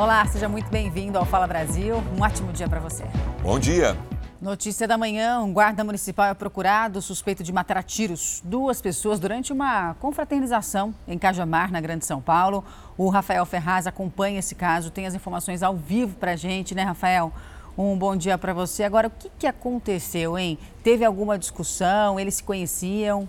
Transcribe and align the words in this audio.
Olá, 0.00 0.24
seja 0.26 0.48
muito 0.48 0.70
bem-vindo 0.70 1.18
ao 1.18 1.24
Fala 1.24 1.44
Brasil. 1.44 1.96
Um 2.16 2.22
ótimo 2.22 2.52
dia 2.52 2.68
para 2.68 2.78
você. 2.78 3.02
Bom 3.42 3.58
dia. 3.58 3.96
Notícia 4.40 4.86
da 4.86 4.96
manhã: 4.96 5.40
um 5.40 5.52
guarda 5.52 5.82
municipal 5.82 6.26
é 6.26 6.34
procurado 6.34 7.02
suspeito 7.02 7.42
de 7.42 7.52
matar 7.52 7.78
a 7.78 7.82
tiros 7.82 8.40
duas 8.44 8.80
pessoas 8.80 9.18
durante 9.18 9.52
uma 9.52 9.94
confraternização 9.94 10.94
em 11.08 11.18
Cajamar, 11.18 11.72
na 11.72 11.80
Grande 11.80 12.06
São 12.06 12.20
Paulo. 12.20 12.64
O 12.96 13.08
Rafael 13.08 13.44
Ferraz 13.44 13.88
acompanha 13.88 14.38
esse 14.38 14.54
caso, 14.54 14.92
tem 14.92 15.04
as 15.04 15.16
informações 15.16 15.64
ao 15.64 15.74
vivo 15.74 16.14
para 16.14 16.34
a 16.34 16.36
gente, 16.36 16.76
né, 16.76 16.84
Rafael? 16.84 17.32
Um 17.76 17.98
bom 17.98 18.14
dia 18.14 18.38
para 18.38 18.52
você. 18.52 18.84
Agora, 18.84 19.08
o 19.08 19.10
que, 19.10 19.28
que 19.36 19.48
aconteceu, 19.48 20.38
hein? 20.38 20.60
Teve 20.80 21.04
alguma 21.04 21.36
discussão? 21.36 22.20
Eles 22.20 22.36
se 22.36 22.44
conheciam? 22.44 23.28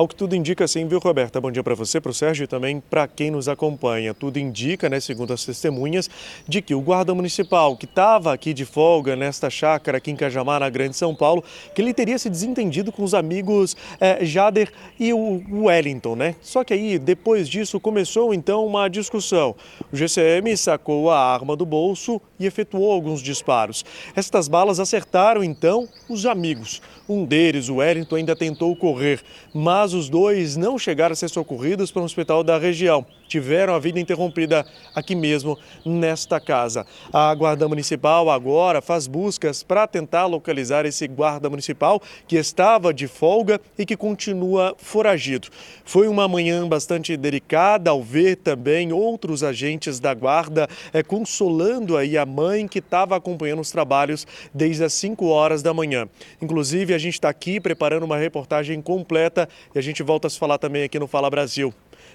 Ao 0.00 0.08
que 0.08 0.14
tudo 0.14 0.34
indica, 0.34 0.66
sim, 0.66 0.88
viu, 0.88 0.98
Roberta? 0.98 1.38
Bom 1.42 1.50
dia 1.50 1.62
para 1.62 1.74
você, 1.74 2.00
para 2.00 2.10
o 2.10 2.14
Sérgio 2.14 2.44
e 2.44 2.46
também 2.46 2.80
para 2.80 3.06
quem 3.06 3.30
nos 3.30 3.50
acompanha. 3.50 4.14
Tudo 4.14 4.38
indica, 4.38 4.88
né, 4.88 4.98
segundo 4.98 5.30
as 5.34 5.44
testemunhas, 5.44 6.08
de 6.48 6.62
que 6.62 6.74
o 6.74 6.80
guarda 6.80 7.14
municipal 7.14 7.76
que 7.76 7.84
estava 7.84 8.32
aqui 8.32 8.54
de 8.54 8.64
folga 8.64 9.14
nesta 9.14 9.50
chácara 9.50 9.98
aqui 9.98 10.10
em 10.10 10.16
Cajamar, 10.16 10.60
na 10.60 10.70
Grande 10.70 10.96
São 10.96 11.14
Paulo, 11.14 11.44
que 11.74 11.82
ele 11.82 11.92
teria 11.92 12.18
se 12.18 12.30
desentendido 12.30 12.90
com 12.90 13.02
os 13.02 13.12
amigos 13.12 13.76
é, 14.00 14.24
Jader 14.24 14.72
e 14.98 15.12
o 15.12 15.42
Wellington, 15.66 16.16
né? 16.16 16.34
Só 16.40 16.64
que 16.64 16.72
aí, 16.72 16.98
depois 16.98 17.46
disso, 17.46 17.78
começou 17.78 18.32
então 18.32 18.64
uma 18.64 18.88
discussão. 18.88 19.54
O 19.92 19.96
GCM 19.98 20.56
sacou 20.56 21.10
a 21.10 21.18
arma 21.18 21.54
do 21.54 21.66
bolso 21.66 22.22
e 22.40 22.46
efetuou 22.46 22.90
alguns 22.90 23.20
disparos. 23.20 23.84
Estas 24.16 24.48
balas 24.48 24.80
acertaram 24.80 25.44
então 25.44 25.86
os 26.08 26.24
amigos. 26.24 26.80
Um 27.06 27.24
deles, 27.26 27.68
o 27.68 27.76
Wellington, 27.76 28.16
ainda 28.16 28.34
tentou 28.34 28.74
correr, 28.74 29.20
mas 29.54 29.92
os 29.92 30.08
dois 30.08 30.56
não 30.56 30.78
chegaram 30.78 31.12
a 31.12 31.16
ser 31.16 31.28
socorridos 31.28 31.92
para 31.92 32.00
um 32.00 32.06
hospital 32.06 32.42
da 32.42 32.56
região. 32.56 33.06
Tiveram 33.30 33.76
a 33.76 33.78
vida 33.78 34.00
interrompida 34.00 34.66
aqui 34.92 35.14
mesmo, 35.14 35.56
nesta 35.86 36.40
casa. 36.40 36.84
A 37.12 37.32
Guarda 37.32 37.68
Municipal 37.68 38.28
agora 38.28 38.82
faz 38.82 39.06
buscas 39.06 39.62
para 39.62 39.86
tentar 39.86 40.26
localizar 40.26 40.84
esse 40.84 41.06
guarda 41.06 41.48
municipal 41.48 42.02
que 42.26 42.34
estava 42.34 42.92
de 42.92 43.06
folga 43.06 43.60
e 43.78 43.86
que 43.86 43.96
continua 43.96 44.74
foragido. 44.76 45.46
Foi 45.84 46.08
uma 46.08 46.26
manhã 46.26 46.66
bastante 46.66 47.16
delicada 47.16 47.90
ao 47.90 48.02
ver 48.02 48.34
também 48.34 48.92
outros 48.92 49.44
agentes 49.44 50.00
da 50.00 50.12
guarda 50.12 50.68
é, 50.92 51.00
consolando 51.00 51.96
aí 51.96 52.18
a 52.18 52.26
mãe 52.26 52.66
que 52.66 52.80
estava 52.80 53.14
acompanhando 53.14 53.60
os 53.60 53.70
trabalhos 53.70 54.26
desde 54.52 54.82
as 54.82 54.92
5 54.94 55.24
horas 55.26 55.62
da 55.62 55.72
manhã. 55.72 56.08
Inclusive, 56.42 56.94
a 56.94 56.98
gente 56.98 57.14
está 57.14 57.28
aqui 57.28 57.60
preparando 57.60 58.02
uma 58.02 58.16
reportagem 58.16 58.82
completa 58.82 59.48
e 59.72 59.78
a 59.78 59.82
gente 59.82 60.02
volta 60.02 60.26
a 60.26 60.30
se 60.30 60.36
falar 60.36 60.58
também 60.58 60.82
aqui 60.82 60.98
no 60.98 61.06
Fala 61.06 61.30
Brasil. 61.30 61.72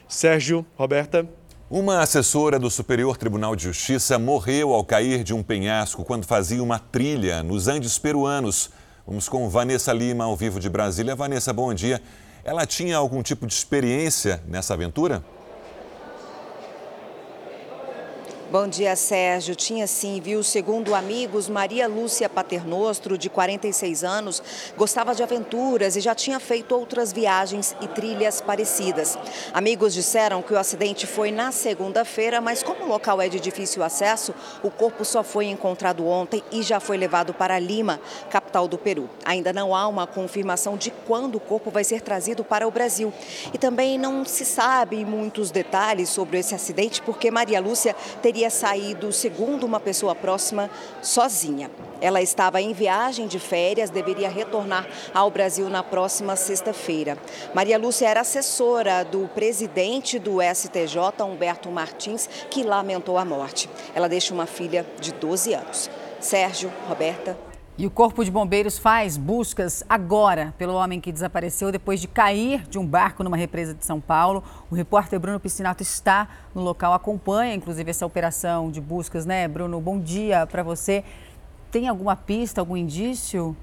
Sérgio, 0.07 0.65
Roberta. 0.77 1.27
Uma 1.69 2.01
assessora 2.01 2.59
do 2.59 2.69
Superior 2.69 3.17
Tribunal 3.17 3.55
de 3.55 3.63
Justiça 3.63 4.19
morreu 4.19 4.73
ao 4.73 4.85
cair 4.85 5.23
de 5.23 5.33
um 5.33 5.41
penhasco 5.41 6.05
quando 6.05 6.25
fazia 6.25 6.61
uma 6.61 6.77
trilha 6.77 7.41
nos 7.41 7.67
Andes 7.67 7.97
peruanos. 7.97 8.69
Vamos 9.05 9.27
com 9.27 9.49
Vanessa 9.49 9.91
Lima, 9.91 10.25
ao 10.25 10.35
vivo 10.35 10.59
de 10.59 10.69
Brasília. 10.69 11.15
Vanessa, 11.15 11.51
bom 11.51 11.73
dia. 11.73 12.01
Ela 12.43 12.65
tinha 12.67 12.97
algum 12.97 13.23
tipo 13.23 13.47
de 13.47 13.53
experiência 13.53 14.43
nessa 14.47 14.75
aventura? 14.75 15.23
Bom 18.57 18.69
dia, 18.69 18.95
Sérgio. 18.95 19.53
Tinha 19.53 19.85
sim, 19.85 20.21
viu? 20.21 20.41
Segundo 20.41 20.95
amigos, 20.95 21.49
Maria 21.49 21.89
Lúcia 21.89 22.29
Paternostro, 22.29 23.17
de 23.17 23.29
46 23.29 24.01
anos, 24.01 24.41
gostava 24.77 25.13
de 25.13 25.21
aventuras 25.21 25.97
e 25.97 25.99
já 25.99 26.15
tinha 26.15 26.39
feito 26.39 26.73
outras 26.73 27.11
viagens 27.11 27.75
e 27.81 27.87
trilhas 27.89 28.39
parecidas. 28.39 29.17
Amigos 29.53 29.93
disseram 29.93 30.41
que 30.41 30.53
o 30.53 30.57
acidente 30.57 31.05
foi 31.05 31.33
na 31.33 31.51
segunda-feira, 31.51 32.39
mas 32.39 32.63
como 32.63 32.85
o 32.85 32.87
local 32.87 33.21
é 33.21 33.27
de 33.27 33.41
difícil 33.41 33.83
acesso, 33.83 34.33
o 34.63 34.71
corpo 34.71 35.03
só 35.03 35.21
foi 35.21 35.47
encontrado 35.47 36.07
ontem 36.07 36.41
e 36.49 36.63
já 36.63 36.79
foi 36.79 36.95
levado 36.95 37.33
para 37.33 37.59
Lima, 37.59 37.99
capital 38.29 38.44
do 38.63 38.77
Peru. 38.77 39.09
Ainda 39.25 39.51
não 39.51 39.75
há 39.75 39.85
uma 39.87 40.07
confirmação 40.07 40.77
de 40.77 40.89
quando 40.89 41.35
o 41.35 41.39
corpo 41.39 41.69
vai 41.69 41.83
ser 41.83 41.99
trazido 41.99 42.41
para 42.41 42.65
o 42.65 42.71
Brasil. 42.71 43.11
E 43.53 43.57
também 43.57 43.97
não 43.99 44.23
se 44.23 44.45
sabe 44.45 45.03
muitos 45.03 45.51
detalhes 45.51 46.07
sobre 46.07 46.39
esse 46.39 46.55
acidente, 46.55 47.01
porque 47.01 47.29
Maria 47.29 47.59
Lúcia 47.59 47.93
teria 48.21 48.49
saído, 48.49 49.11
segundo 49.11 49.65
uma 49.65 49.79
pessoa 49.79 50.15
próxima, 50.15 50.69
sozinha. 51.01 51.69
Ela 51.99 52.21
estava 52.21 52.61
em 52.61 52.71
viagem 52.71 53.27
de 53.27 53.39
férias, 53.39 53.89
deveria 53.89 54.29
retornar 54.29 54.87
ao 55.13 55.29
Brasil 55.29 55.69
na 55.69 55.83
próxima 55.83 56.35
sexta-feira. 56.37 57.17
Maria 57.53 57.77
Lúcia 57.77 58.07
era 58.07 58.21
assessora 58.21 59.03
do 59.03 59.27
presidente 59.35 60.17
do 60.17 60.37
STJ, 60.41 61.23
Humberto 61.23 61.69
Martins, 61.69 62.29
que 62.49 62.63
lamentou 62.63 63.17
a 63.17 63.25
morte. 63.25 63.69
Ela 63.93 64.07
deixa 64.07 64.33
uma 64.33 64.45
filha 64.45 64.85
de 65.01 65.11
12 65.13 65.53
anos. 65.53 65.89
Sérgio, 66.19 66.71
Roberta. 66.87 67.54
E 67.77 67.85
o 67.85 67.91
Corpo 67.91 68.23
de 68.23 68.31
Bombeiros 68.31 68.77
faz 68.77 69.17
buscas 69.17 69.83
agora 69.89 70.53
pelo 70.57 70.75
homem 70.75 71.01
que 71.01 71.11
desapareceu 71.11 71.73
depois 71.73 71.99
de 71.99 72.07
cair 72.07 72.65
de 72.69 72.79
um 72.79 72.85
barco 72.85 73.21
numa 73.21 73.35
represa 73.35 73.73
de 73.73 73.83
São 73.83 73.99
Paulo. 73.99 74.41
O 74.71 74.75
repórter 74.75 75.19
Bruno 75.19 75.41
Piscinato 75.41 75.83
está 75.83 76.29
no 76.55 76.61
local, 76.61 76.93
acompanha 76.93 77.53
inclusive 77.53 77.89
essa 77.89 78.05
operação 78.05 78.71
de 78.71 78.79
buscas, 78.79 79.25
né, 79.25 79.45
Bruno? 79.45 79.81
Bom 79.81 79.99
dia 79.99 80.47
para 80.47 80.63
você. 80.63 81.03
Tem 81.69 81.89
alguma 81.89 82.15
pista, 82.15 82.61
algum 82.61 82.77
indício? 82.77 83.53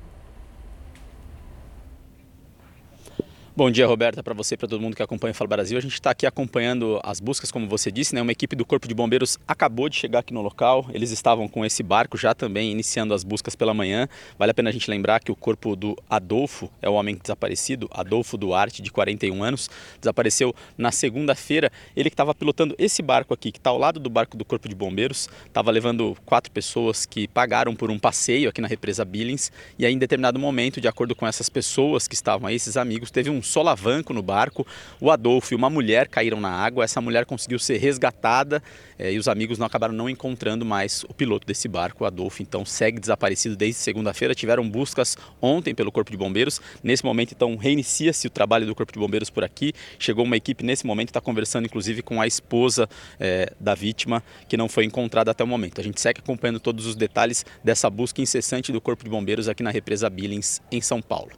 Bom 3.54 3.70
dia, 3.70 3.86
Roberta, 3.86 4.22
para 4.22 4.32
você 4.32 4.54
e 4.54 4.56
para 4.56 4.66
todo 4.66 4.80
mundo 4.80 4.96
que 4.96 5.02
acompanha 5.02 5.32
o 5.32 5.34
Fala 5.34 5.46
Brasil. 5.46 5.76
A 5.76 5.80
gente 5.82 5.92
está 5.92 6.10
aqui 6.10 6.26
acompanhando 6.26 6.98
as 7.04 7.20
buscas, 7.20 7.50
como 7.50 7.68
você 7.68 7.92
disse, 7.92 8.14
né? 8.14 8.22
Uma 8.22 8.32
equipe 8.32 8.56
do 8.56 8.64
Corpo 8.64 8.88
de 8.88 8.94
Bombeiros 8.94 9.38
acabou 9.46 9.90
de 9.90 9.96
chegar 9.96 10.20
aqui 10.20 10.32
no 10.32 10.40
local. 10.40 10.86
Eles 10.90 11.10
estavam 11.10 11.46
com 11.46 11.62
esse 11.62 11.82
barco 11.82 12.16
já 12.16 12.34
também 12.34 12.72
iniciando 12.72 13.12
as 13.12 13.22
buscas 13.22 13.54
pela 13.54 13.74
manhã. 13.74 14.08
Vale 14.38 14.52
a 14.52 14.54
pena 14.54 14.70
a 14.70 14.72
gente 14.72 14.90
lembrar 14.90 15.20
que 15.20 15.30
o 15.30 15.36
corpo 15.36 15.76
do 15.76 15.94
Adolfo 16.08 16.70
é 16.80 16.88
o 16.88 16.94
homem 16.94 17.14
desaparecido, 17.14 17.90
Adolfo 17.92 18.38
Duarte, 18.38 18.80
de 18.80 18.90
41 18.90 19.44
anos, 19.44 19.68
desapareceu 20.00 20.54
na 20.78 20.90
segunda-feira. 20.90 21.70
Ele 21.94 22.08
que 22.08 22.14
estava 22.14 22.34
pilotando 22.34 22.74
esse 22.78 23.02
barco 23.02 23.34
aqui, 23.34 23.52
que 23.52 23.58
está 23.58 23.68
ao 23.68 23.76
lado 23.76 24.00
do 24.00 24.08
barco 24.08 24.34
do 24.34 24.46
Corpo 24.46 24.66
de 24.66 24.74
Bombeiros, 24.74 25.28
estava 25.46 25.70
levando 25.70 26.16
quatro 26.24 26.50
pessoas 26.50 27.04
que 27.04 27.28
pagaram 27.28 27.76
por 27.76 27.90
um 27.90 27.98
passeio 27.98 28.48
aqui 28.48 28.62
na 28.62 28.68
represa 28.68 29.04
Billings. 29.04 29.52
E 29.78 29.84
aí, 29.84 29.92
em 29.92 29.98
determinado 29.98 30.38
momento, 30.38 30.80
de 30.80 30.88
acordo 30.88 31.14
com 31.14 31.26
essas 31.26 31.50
pessoas 31.50 32.08
que 32.08 32.14
estavam 32.14 32.48
aí, 32.48 32.54
esses 32.54 32.78
amigos, 32.78 33.10
teve 33.10 33.28
um 33.28 33.41
solavanco 33.42 34.12
no 34.12 34.22
barco. 34.22 34.66
O 35.00 35.10
Adolfo 35.10 35.54
e 35.54 35.56
uma 35.56 35.70
mulher 35.70 36.08
caíram 36.08 36.40
na 36.40 36.50
água. 36.50 36.84
Essa 36.84 37.00
mulher 37.00 37.24
conseguiu 37.24 37.58
ser 37.58 37.78
resgatada 37.78 38.62
eh, 38.98 39.12
e 39.12 39.18
os 39.18 39.28
amigos 39.28 39.58
não 39.58 39.66
acabaram 39.66 39.94
não 39.94 40.08
encontrando 40.08 40.64
mais 40.64 41.04
o 41.08 41.14
piloto 41.14 41.46
desse 41.46 41.68
barco. 41.68 42.04
O 42.04 42.06
Adolfo 42.06 42.42
então 42.42 42.64
segue 42.64 43.00
desaparecido 43.00 43.56
desde 43.56 43.80
segunda-feira. 43.80 44.34
Tiveram 44.34 44.68
buscas 44.68 45.16
ontem 45.40 45.74
pelo 45.74 45.90
Corpo 45.90 46.10
de 46.10 46.16
Bombeiros. 46.16 46.60
Nesse 46.82 47.04
momento 47.04 47.32
então 47.32 47.56
reinicia-se 47.56 48.26
o 48.26 48.30
trabalho 48.30 48.66
do 48.66 48.74
Corpo 48.74 48.92
de 48.92 48.98
Bombeiros 48.98 49.30
por 49.30 49.44
aqui. 49.44 49.72
Chegou 49.98 50.24
uma 50.24 50.36
equipe 50.36 50.64
nesse 50.64 50.86
momento 50.86 51.08
está 51.08 51.20
conversando 51.20 51.66
inclusive 51.66 52.02
com 52.02 52.20
a 52.20 52.26
esposa 52.26 52.88
eh, 53.18 53.52
da 53.58 53.74
vítima 53.74 54.22
que 54.48 54.56
não 54.56 54.68
foi 54.68 54.84
encontrada 54.84 55.30
até 55.30 55.42
o 55.42 55.46
momento. 55.46 55.80
A 55.80 55.84
gente 55.84 56.00
segue 56.00 56.20
acompanhando 56.20 56.60
todos 56.60 56.86
os 56.86 56.94
detalhes 56.96 57.44
dessa 57.62 57.88
busca 57.90 58.20
incessante 58.20 58.72
do 58.72 58.80
Corpo 58.80 59.04
de 59.04 59.10
Bombeiros 59.10 59.48
aqui 59.48 59.62
na 59.62 59.70
represa 59.70 60.08
Billings 60.08 60.60
em 60.70 60.80
São 60.80 61.00
Paulo. 61.00 61.32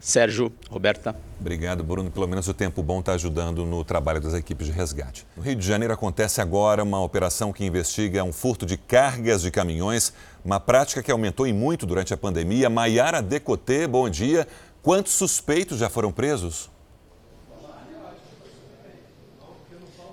Sérgio, 0.00 0.52
Roberta. 0.70 1.14
Obrigado, 1.40 1.82
Bruno. 1.84 2.10
Pelo 2.10 2.26
menos 2.26 2.48
o 2.48 2.54
tempo 2.54 2.82
bom 2.82 3.00
está 3.00 3.12
ajudando 3.12 3.64
no 3.64 3.84
trabalho 3.84 4.20
das 4.20 4.34
equipes 4.34 4.66
de 4.66 4.72
resgate. 4.72 5.26
No 5.36 5.42
Rio 5.42 5.56
de 5.56 5.66
Janeiro 5.66 5.92
acontece 5.92 6.40
agora 6.40 6.82
uma 6.82 7.02
operação 7.02 7.52
que 7.52 7.64
investiga 7.64 8.24
um 8.24 8.32
furto 8.32 8.64
de 8.64 8.76
cargas 8.76 9.42
de 9.42 9.50
caminhões, 9.50 10.12
uma 10.44 10.60
prática 10.60 11.02
que 11.02 11.10
aumentou 11.10 11.46
em 11.46 11.52
muito 11.52 11.86
durante 11.86 12.14
a 12.14 12.16
pandemia. 12.16 12.70
Maiara 12.70 13.20
Decotê, 13.20 13.86
bom 13.86 14.08
dia. 14.08 14.46
Quantos 14.82 15.12
suspeitos 15.12 15.78
já 15.78 15.88
foram 15.88 16.12
presos? 16.12 16.70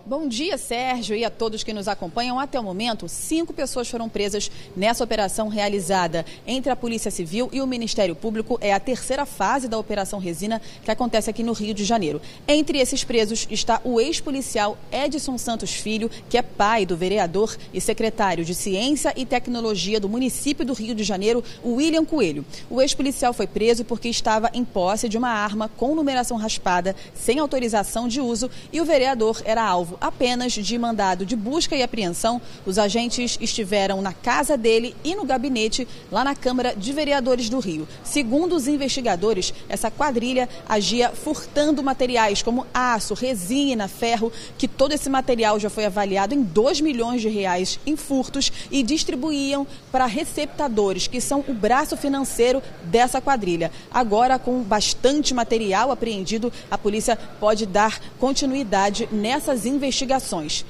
Bom 0.07 0.27
dia, 0.27 0.55
Sérgio, 0.55 1.15
e 1.15 1.25
a 1.25 1.31
todos 1.31 1.63
que 1.63 1.73
nos 1.73 1.87
acompanham. 1.87 2.39
Até 2.39 2.59
o 2.59 2.63
momento, 2.63 3.09
cinco 3.09 3.51
pessoas 3.51 3.89
foram 3.89 4.07
presas 4.07 4.51
nessa 4.77 5.03
operação 5.03 5.47
realizada 5.47 6.23
entre 6.45 6.71
a 6.71 6.75
Polícia 6.75 7.09
Civil 7.09 7.49
e 7.51 7.59
o 7.59 7.65
Ministério 7.65 8.15
Público. 8.15 8.59
É 8.61 8.71
a 8.71 8.79
terceira 8.79 9.25
fase 9.25 9.67
da 9.67 9.79
Operação 9.79 10.19
Resina 10.19 10.61
que 10.83 10.91
acontece 10.91 11.31
aqui 11.31 11.41
no 11.41 11.53
Rio 11.53 11.73
de 11.73 11.83
Janeiro. 11.83 12.21
Entre 12.47 12.77
esses 12.77 13.03
presos 13.03 13.47
está 13.49 13.81
o 13.83 13.99
ex-policial 13.99 14.77
Edson 14.91 15.39
Santos 15.39 15.73
Filho, 15.73 16.11
que 16.29 16.37
é 16.37 16.43
pai 16.43 16.85
do 16.85 16.95
vereador 16.95 17.57
e 17.73 17.81
secretário 17.81 18.45
de 18.45 18.53
Ciência 18.53 19.11
e 19.15 19.25
Tecnologia 19.25 19.99
do 19.99 20.07
município 20.07 20.63
do 20.63 20.73
Rio 20.73 20.93
de 20.93 21.03
Janeiro, 21.03 21.43
William 21.65 22.05
Coelho. 22.05 22.45
O 22.69 22.79
ex-policial 22.79 23.33
foi 23.33 23.47
preso 23.47 23.83
porque 23.83 24.07
estava 24.07 24.51
em 24.53 24.63
posse 24.63 25.09
de 25.09 25.17
uma 25.17 25.29
arma 25.29 25.67
com 25.67 25.95
numeração 25.95 26.37
raspada, 26.37 26.95
sem 27.15 27.39
autorização 27.39 28.07
de 28.07 28.21
uso, 28.21 28.51
e 28.71 28.79
o 28.79 28.85
vereador 28.85 29.41
era 29.43 29.63
alvo 29.63 29.94
apenas 29.99 30.53
de 30.53 30.77
mandado 30.77 31.25
de 31.25 31.35
busca 31.35 31.75
e 31.75 31.83
apreensão, 31.83 32.41
os 32.65 32.77
agentes 32.77 33.37
estiveram 33.39 34.01
na 34.01 34.13
casa 34.13 34.57
dele 34.57 34.95
e 35.03 35.15
no 35.15 35.25
gabinete 35.25 35.87
lá 36.11 36.23
na 36.23 36.35
Câmara 36.35 36.75
de 36.75 36.91
Vereadores 36.93 37.49
do 37.49 37.59
Rio. 37.59 37.87
Segundo 38.03 38.55
os 38.55 38.67
investigadores, 38.67 39.53
essa 39.67 39.89
quadrilha 39.91 40.49
agia 40.67 41.09
furtando 41.09 41.83
materiais 41.83 42.41
como 42.41 42.65
aço, 42.73 43.13
resina, 43.13 43.87
ferro, 43.87 44.31
que 44.57 44.67
todo 44.67 44.93
esse 44.93 45.09
material 45.09 45.59
já 45.59 45.69
foi 45.69 45.85
avaliado 45.85 46.33
em 46.33 46.41
2 46.41 46.81
milhões 46.81 47.21
de 47.21 47.29
reais 47.29 47.79
em 47.85 47.95
furtos 47.95 48.51
e 48.71 48.83
distribuíam 48.83 49.65
para 49.91 50.05
receptadores, 50.05 51.07
que 51.07 51.21
são 51.21 51.43
o 51.47 51.53
braço 51.53 51.95
financeiro 51.97 52.61
dessa 52.83 53.21
quadrilha. 53.21 53.71
Agora, 53.91 54.37
com 54.37 54.61
bastante 54.61 55.33
material 55.33 55.91
apreendido, 55.91 56.51
a 56.69 56.77
polícia 56.77 57.17
pode 57.39 57.65
dar 57.65 57.99
continuidade 58.19 59.07
nessas 59.11 59.65
investigações. 59.65 59.84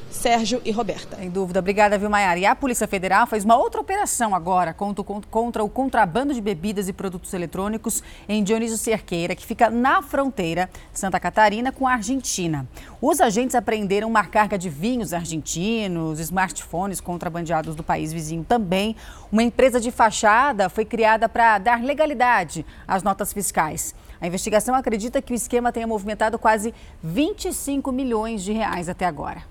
Sérgio 0.09 0.61
e 0.65 0.71
Roberta. 0.71 1.17
Sem 1.17 1.29
dúvida. 1.29 1.59
Obrigada, 1.59 1.97
Vilmaiara. 1.97 2.39
E 2.39 2.45
a 2.45 2.55
Polícia 2.55 2.87
Federal 2.87 3.27
fez 3.27 3.43
uma 3.43 3.57
outra 3.57 3.81
operação 3.81 4.33
agora 4.33 4.73
contra, 4.73 5.03
contra 5.03 5.63
o 5.63 5.69
contrabando 5.69 6.33
de 6.33 6.41
bebidas 6.41 6.87
e 6.87 6.93
produtos 6.93 7.33
eletrônicos 7.33 8.01
em 8.27 8.43
Dionísio 8.43 8.77
Cerqueira, 8.77 9.35
que 9.35 9.45
fica 9.45 9.69
na 9.69 10.01
fronteira 10.01 10.69
Santa 10.93 11.19
Catarina 11.19 11.71
com 11.71 11.87
a 11.87 11.93
Argentina. 11.93 12.67
Os 13.01 13.21
agentes 13.21 13.55
apreenderam 13.55 14.07
uma 14.07 14.23
carga 14.25 14.57
de 14.57 14.69
vinhos 14.69 15.13
argentinos, 15.13 16.19
smartphones 16.19 16.99
contrabandeados 16.99 17.75
do 17.75 17.83
país 17.83 18.11
vizinho 18.11 18.43
também. 18.43 18.95
Uma 19.31 19.43
empresa 19.43 19.79
de 19.79 19.91
fachada 19.91 20.69
foi 20.69 20.85
criada 20.85 21.27
para 21.29 21.57
dar 21.57 21.83
legalidade 21.83 22.65
às 22.87 23.03
notas 23.03 23.31
fiscais. 23.31 23.93
A 24.25 24.27
investigação 24.27 24.73
acredita 24.73 25.21
que 25.21 25.33
o 25.33 25.35
esquema 25.35 25.71
tenha 25.71 25.85
movimentado 25.85 26.39
quase 26.39 26.73
25 27.03 27.91
milhões 27.91 28.41
de 28.41 28.51
reais 28.51 28.89
até 28.89 29.05
agora. 29.05 29.43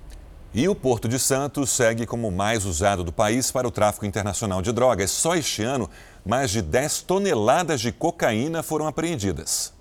E 0.53 0.69
o 0.69 0.75
Porto 0.75 1.07
de 1.07 1.17
Santos 1.17 1.71
segue 1.71 2.05
como 2.05 2.27
o 2.27 2.33
mais 2.33 2.65
usado 2.65 3.05
do 3.05 3.13
país 3.13 3.53
para 3.53 3.69
o 3.69 3.71
tráfico 3.71 4.05
internacional 4.05 4.61
de 4.61 4.73
drogas. 4.73 5.13
Só 5.13 5.37
este 5.37 5.63
ano, 5.63 5.89
mais 6.27 6.51
de 6.51 6.61
10 6.61 7.03
toneladas 7.03 7.81
de 7.81 7.93
cocaína 7.93 8.65
foram 8.65 8.89
apreendidas. 8.89 9.73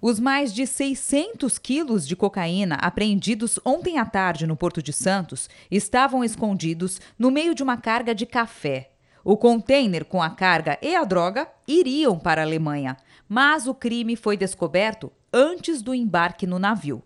Os 0.00 0.18
mais 0.18 0.54
de 0.54 0.66
600 0.66 1.58
quilos 1.58 2.08
de 2.08 2.16
cocaína 2.16 2.76
apreendidos 2.76 3.60
ontem 3.62 3.98
à 3.98 4.06
tarde 4.06 4.46
no 4.46 4.56
Porto 4.56 4.82
de 4.82 4.94
Santos 4.94 5.50
estavam 5.70 6.24
escondidos 6.24 6.98
no 7.18 7.30
meio 7.30 7.54
de 7.54 7.62
uma 7.62 7.76
carga 7.76 8.14
de 8.14 8.24
café. 8.24 8.88
O 9.24 9.36
container 9.36 10.04
com 10.04 10.20
a 10.20 10.30
carga 10.30 10.78
e 10.82 10.96
a 10.96 11.04
droga 11.04 11.46
iriam 11.68 12.18
para 12.18 12.42
a 12.42 12.44
Alemanha, 12.44 12.96
mas 13.32 13.66
o 13.66 13.72
crime 13.72 14.14
foi 14.14 14.36
descoberto 14.36 15.10
antes 15.32 15.80
do 15.80 15.94
embarque 15.94 16.46
no 16.46 16.58
navio. 16.58 17.02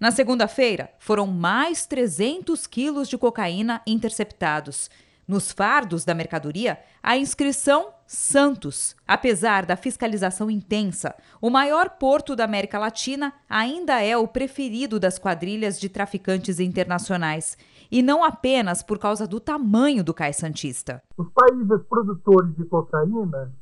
Na 0.00 0.10
segunda-feira, 0.10 0.90
foram 0.98 1.24
mais 1.24 1.86
300 1.86 2.66
quilos 2.66 3.08
de 3.08 3.16
cocaína 3.16 3.80
interceptados. 3.86 4.90
Nos 5.24 5.52
fardos 5.52 6.04
da 6.04 6.16
mercadoria, 6.16 6.80
a 7.00 7.16
inscrição 7.16 7.92
Santos. 8.08 8.96
Apesar 9.06 9.64
da 9.64 9.76
fiscalização 9.76 10.50
intensa, 10.50 11.14
o 11.40 11.48
maior 11.48 11.90
porto 11.90 12.34
da 12.34 12.42
América 12.42 12.76
Latina 12.76 13.32
ainda 13.48 14.02
é 14.02 14.16
o 14.16 14.26
preferido 14.26 14.98
das 14.98 15.16
quadrilhas 15.16 15.78
de 15.78 15.88
traficantes 15.88 16.58
internacionais. 16.58 17.56
E 17.88 18.02
não 18.02 18.24
apenas 18.24 18.82
por 18.82 18.98
causa 18.98 19.28
do 19.28 19.38
tamanho 19.38 20.02
do 20.02 20.12
cais 20.12 20.38
santista. 20.38 21.00
Os 21.16 21.28
países 21.28 21.86
produtores 21.88 22.52
de 22.56 22.64
cocaína 22.64 23.52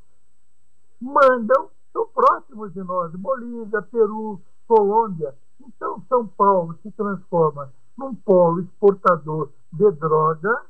mandam, 0.98 1.75
são 1.96 2.06
próximos 2.08 2.74
de 2.74 2.82
nós, 2.82 3.10
Bolívia, 3.12 3.80
Peru, 3.80 4.38
Colômbia, 4.68 5.34
então, 5.58 6.02
São 6.10 6.26
Paulo 6.26 6.78
se 6.82 6.90
transforma 6.90 7.72
num 7.96 8.14
polo 8.14 8.60
exportador 8.60 9.50
de 9.72 9.90
droga, 9.92 10.62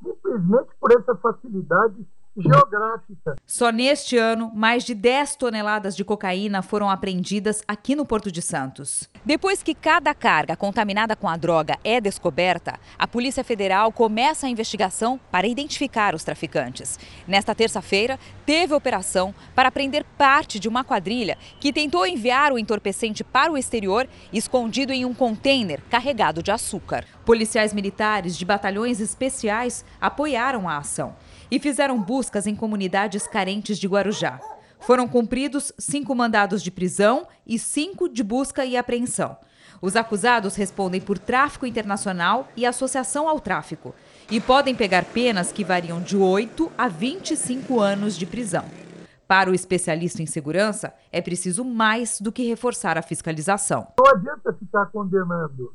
simplesmente 0.00 0.70
por 0.78 0.92
essa 0.92 1.16
facilidade 1.16 2.06
geográfica. 2.36 3.36
Só 3.46 3.70
neste 3.70 4.16
ano, 4.16 4.50
mais 4.54 4.84
de 4.84 4.94
10 4.94 5.36
toneladas 5.36 5.96
de 5.96 6.04
cocaína 6.04 6.62
foram 6.62 6.90
apreendidas 6.90 7.62
aqui 7.66 7.94
no 7.94 8.04
Porto 8.04 8.30
de 8.30 8.42
Santos. 8.42 9.08
Depois 9.24 9.62
que 9.62 9.74
cada 9.74 10.14
carga 10.14 10.56
contaminada 10.56 11.16
com 11.16 11.28
a 11.28 11.36
droga 11.36 11.78
é 11.82 12.00
descoberta, 12.00 12.78
a 12.98 13.06
Polícia 13.06 13.42
Federal 13.42 13.90
começa 13.90 14.46
a 14.46 14.50
investigação 14.50 15.18
para 15.30 15.46
identificar 15.46 16.14
os 16.14 16.24
traficantes. 16.24 16.98
Nesta 17.26 17.54
terça-feira, 17.54 18.18
teve 18.44 18.74
operação 18.74 19.34
para 19.54 19.70
prender 19.70 20.04
parte 20.16 20.60
de 20.60 20.68
uma 20.68 20.84
quadrilha 20.84 21.36
que 21.60 21.72
tentou 21.72 22.06
enviar 22.06 22.52
o 22.52 22.58
entorpecente 22.58 23.24
para 23.24 23.52
o 23.52 23.58
exterior, 23.58 24.08
escondido 24.32 24.92
em 24.92 25.04
um 25.04 25.14
container 25.14 25.80
carregado 25.90 26.42
de 26.42 26.50
açúcar. 26.50 27.04
Policiais 27.26 27.74
militares 27.74 28.38
de 28.38 28.44
batalhões 28.44 29.00
especiais 29.00 29.84
apoiaram 30.00 30.68
a 30.68 30.78
ação 30.78 31.16
e 31.50 31.58
fizeram 31.58 32.00
buscas 32.00 32.46
em 32.46 32.54
comunidades 32.54 33.26
carentes 33.26 33.80
de 33.80 33.88
Guarujá. 33.88 34.40
Foram 34.78 35.08
cumpridos 35.08 35.72
cinco 35.76 36.14
mandados 36.14 36.62
de 36.62 36.70
prisão 36.70 37.26
e 37.44 37.58
cinco 37.58 38.08
de 38.08 38.22
busca 38.22 38.64
e 38.64 38.76
apreensão. 38.76 39.36
Os 39.82 39.96
acusados 39.96 40.54
respondem 40.54 41.00
por 41.00 41.18
tráfico 41.18 41.66
internacional 41.66 42.46
e 42.56 42.64
associação 42.64 43.28
ao 43.28 43.40
tráfico 43.40 43.92
e 44.30 44.40
podem 44.40 44.76
pegar 44.76 45.04
penas 45.06 45.50
que 45.50 45.64
variam 45.64 46.00
de 46.00 46.16
8 46.16 46.70
a 46.78 46.86
25 46.86 47.80
anos 47.80 48.16
de 48.16 48.24
prisão. 48.24 48.64
Para 49.26 49.50
o 49.50 49.54
especialista 49.54 50.22
em 50.22 50.26
segurança, 50.26 50.94
é 51.10 51.20
preciso 51.20 51.64
mais 51.64 52.20
do 52.20 52.30
que 52.30 52.46
reforçar 52.46 52.96
a 52.96 53.02
fiscalização. 53.02 53.88
Não 53.98 54.06
adianta 54.06 54.52
ficar 54.52 54.86
condenando 54.86 55.74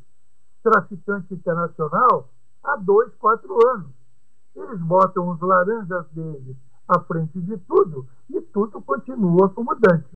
traficante 0.63 1.33
internacional 1.33 2.29
a 2.63 2.75
dois, 2.75 3.13
quatro 3.15 3.55
anos. 3.69 3.91
Eles 4.55 4.79
botam 4.81 5.29
os 5.29 5.39
laranjas 5.39 6.05
deles 6.11 6.55
à 6.87 6.99
frente 6.99 7.39
de 7.39 7.57
tudo 7.57 8.07
e 8.29 8.41
tudo 8.41 8.81
continua 8.81 9.49
como 9.49 9.73
dantes. 9.75 10.11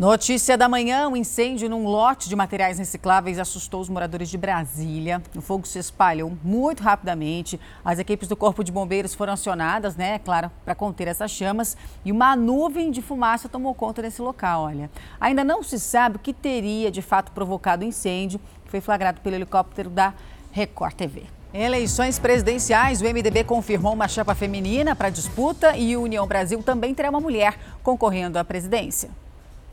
Notícia 0.00 0.56
da 0.56 0.66
manhã: 0.66 1.10
um 1.10 1.14
incêndio 1.14 1.68
num 1.68 1.84
lote 1.84 2.26
de 2.26 2.34
materiais 2.34 2.78
recicláveis 2.78 3.38
assustou 3.38 3.82
os 3.82 3.88
moradores 3.90 4.30
de 4.30 4.38
Brasília. 4.38 5.22
O 5.36 5.42
fogo 5.42 5.66
se 5.66 5.78
espalhou 5.78 6.32
muito 6.42 6.82
rapidamente. 6.82 7.60
As 7.84 7.98
equipes 7.98 8.26
do 8.26 8.34
Corpo 8.34 8.64
de 8.64 8.72
Bombeiros 8.72 9.14
foram 9.14 9.34
acionadas, 9.34 9.96
né, 9.96 10.18
claro, 10.20 10.50
para 10.64 10.74
conter 10.74 11.06
essas 11.06 11.30
chamas. 11.30 11.76
E 12.02 12.10
uma 12.10 12.34
nuvem 12.34 12.90
de 12.90 13.02
fumaça 13.02 13.46
tomou 13.46 13.74
conta 13.74 14.00
desse 14.00 14.22
local. 14.22 14.62
Olha, 14.62 14.90
ainda 15.20 15.44
não 15.44 15.62
se 15.62 15.78
sabe 15.78 16.16
o 16.16 16.20
que 16.20 16.32
teria 16.32 16.90
de 16.90 17.02
fato 17.02 17.30
provocado 17.32 17.84
o 17.84 17.86
incêndio, 17.86 18.40
foi 18.70 18.80
flagrado 18.80 19.20
pelo 19.20 19.34
helicóptero 19.34 19.90
da 19.90 20.14
Record 20.52 20.94
TV. 20.94 21.24
Eleições 21.52 22.18
presidenciais, 22.18 23.02
o 23.02 23.04
MDB 23.04 23.42
confirmou 23.42 23.92
uma 23.92 24.06
chapa 24.06 24.36
feminina 24.36 24.94
para 24.94 25.08
a 25.08 25.10
disputa 25.10 25.76
e 25.76 25.96
o 25.96 26.02
União 26.02 26.24
Brasil 26.26 26.62
também 26.62 26.94
terá 26.94 27.10
uma 27.10 27.20
mulher 27.20 27.58
concorrendo 27.82 28.38
à 28.38 28.44
presidência. 28.44 29.10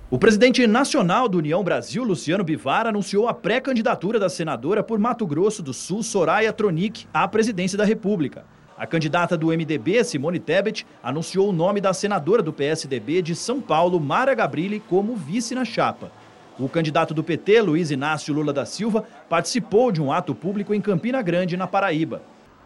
O 0.09 0.17
presidente 0.17 0.65
nacional 0.65 1.27
do 1.27 1.37
União 1.37 1.63
Brasil, 1.63 2.03
Luciano 2.03 2.43
Bivar, 2.43 2.87
anunciou 2.87 3.27
a 3.27 3.33
pré-candidatura 3.33 4.17
da 4.17 4.29
senadora 4.29 4.81
por 4.81 4.97
Mato 4.97 5.27
Grosso 5.27 5.61
do 5.61 5.73
Sul, 5.73 6.01
Soraya 6.01 6.51
Tronic, 6.51 7.05
à 7.13 7.27
presidência 7.27 7.77
da 7.77 7.85
República. 7.85 8.45
A 8.77 8.87
candidata 8.87 9.37
do 9.37 9.47
MDB, 9.47 10.03
Simone 10.03 10.39
Tebet, 10.39 10.85
anunciou 11.03 11.49
o 11.49 11.53
nome 11.53 11.81
da 11.81 11.93
senadora 11.93 12.41
do 12.41 12.53
PSDB 12.53 13.21
de 13.21 13.35
São 13.35 13.59
Paulo, 13.59 13.99
Mara 13.99 14.33
Gabrilli, 14.33 14.79
como 14.79 15.15
vice 15.15 15.53
na 15.53 15.65
chapa. 15.65 16.11
O 16.59 16.67
candidato 16.67 17.13
do 17.13 17.23
PT, 17.23 17.61
Luiz 17.61 17.91
Inácio 17.91 18.33
Lula 18.33 18.51
da 18.51 18.65
Silva, 18.65 19.03
participou 19.29 19.91
de 19.91 20.01
um 20.01 20.11
ato 20.11 20.33
público 20.33 20.73
em 20.73 20.81
Campina 20.81 21.21
Grande, 21.21 21.55
na 21.55 21.67
Paraíba. 21.67 22.23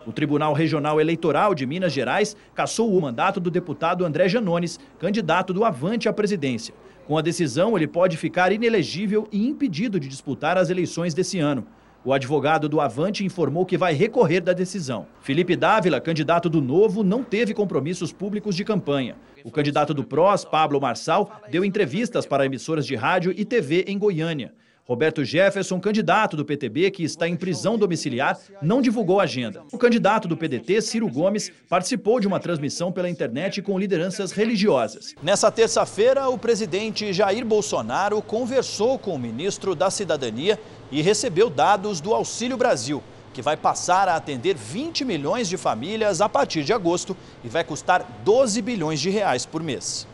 O 0.07 0.13
Tribunal 0.13 0.53
Regional 0.53 1.01
Eleitoral 1.01 1.53
de 1.53 1.65
Minas 1.65 1.91
Gerais 1.91 2.36
cassou 2.55 2.95
o 2.95 3.01
mandato 3.01 3.38
do 3.41 3.51
deputado 3.51 4.05
André 4.05 4.29
Janones, 4.29 4.79
candidato 4.98 5.53
do 5.53 5.65
Avante 5.65 6.07
à 6.07 6.13
presidência. 6.13 6.74
Com 7.05 7.17
a 7.17 7.21
decisão, 7.21 7.75
ele 7.75 7.86
pode 7.86 8.15
ficar 8.15 8.53
inelegível 8.53 9.27
e 9.29 9.45
impedido 9.45 10.00
de 10.00 10.07
disputar 10.07 10.57
as 10.57 10.69
eleições 10.69 11.13
desse 11.13 11.39
ano. 11.39 11.67
O 12.03 12.12
advogado 12.12 12.67
do 12.67 12.81
Avante 12.81 13.24
informou 13.24 13.63
que 13.63 13.77
vai 13.77 13.93
recorrer 13.93 14.41
da 14.41 14.53
decisão. 14.53 15.05
Felipe 15.22 15.55
Dávila, 15.55 16.01
candidato 16.01 16.50
do 16.50 16.60
Novo, 16.60 17.03
não 17.03 17.24
teve 17.24 17.53
compromissos 17.53 18.12
públicos 18.12 18.55
de 18.55 18.65
campanha. 18.65 19.15
O 19.43 19.51
candidato 19.51 19.93
do 19.93 20.03
PROS, 20.03 20.43
Pablo 20.43 20.81
Marçal, 20.81 21.39
deu 21.51 21.63
entrevistas 21.63 22.25
para 22.25 22.46
emissoras 22.46 22.88
de 22.88 22.96
rádio 22.96 23.31
e 23.38 23.46
TV 23.46 23.86
em 23.88 24.00
Goiânia. 24.00 24.51
Roberto 24.84 25.24
Jefferson, 25.24 25.79
candidato 25.79 26.36
do 26.36 26.43
PTB, 26.43 26.89
que 26.89 27.03
está 27.03 27.27
em 27.27 27.36
prisão 27.36 27.77
domiciliar, 27.77 28.38
não 28.62 28.81
divulgou 28.81 29.20
a 29.20 29.24
agenda. 29.24 29.62
O 29.72 29.77
candidato 29.77 30.27
do 30.27 30.36
PDT, 30.36 30.81
Ciro 30.81 31.08
Gomes, 31.08 31.51
participou 31.70 32.20
de 32.20 32.27
uma 32.27 32.39
transmissão 32.39 32.91
pela 32.91 33.10
internet 33.10 33.62
com 33.62 33.77
lideranças 33.77 34.31
religiosas. 34.31 35.13
Nessa 35.22 35.51
terça-feira, 35.51 36.27
o 36.29 36.38
presidente 36.38 37.13
Jair 37.13 37.46
Bolsonaro 37.46 38.22
conversou 38.22 38.98
com 38.98 39.13
o 39.13 39.20
ministro 39.20 39.75
da 39.75 39.91
Cidadania 39.91 40.60
e 40.91 41.01
recebeu 41.01 41.50
dados 41.50 42.01
do 42.01 42.13
Auxílio 42.13 42.57
Brasil, 42.57 43.01
que 43.33 43.41
vai 43.41 43.55
passar 43.55 44.07
a 44.10 44.15
atender 44.15 44.55
20 44.55 45.05
milhões 45.05 45.48
de 45.48 45.57
famílias 45.57 46.21
a 46.21 46.27
partir 46.27 46.63
de 46.63 46.74
agosto 46.74 47.15
e 47.43 47.48
vai 47.48 47.63
custar 47.63 48.05
12 48.24 48.62
bilhões 48.62 49.00
de 49.00 49.10
reais 49.10 49.45
por 49.45 49.63
mês. 49.63 50.07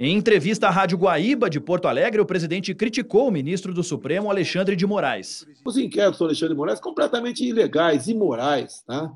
Em 0.00 0.16
entrevista 0.16 0.68
à 0.68 0.70
Rádio 0.70 0.96
Guaíba 0.96 1.50
de 1.50 1.58
Porto 1.58 1.88
Alegre, 1.88 2.20
o 2.20 2.26
presidente 2.26 2.72
criticou 2.72 3.26
o 3.26 3.32
ministro 3.32 3.74
do 3.74 3.82
Supremo, 3.82 4.30
Alexandre 4.30 4.76
de 4.76 4.86
Moraes. 4.86 5.44
Os 5.66 5.76
inquéritos 5.76 6.20
do 6.20 6.26
Alexandre 6.26 6.54
de 6.54 6.58
Moraes 6.58 6.78
completamente 6.78 7.44
ilegais, 7.44 8.06
imorais, 8.06 8.84
tá? 8.86 9.10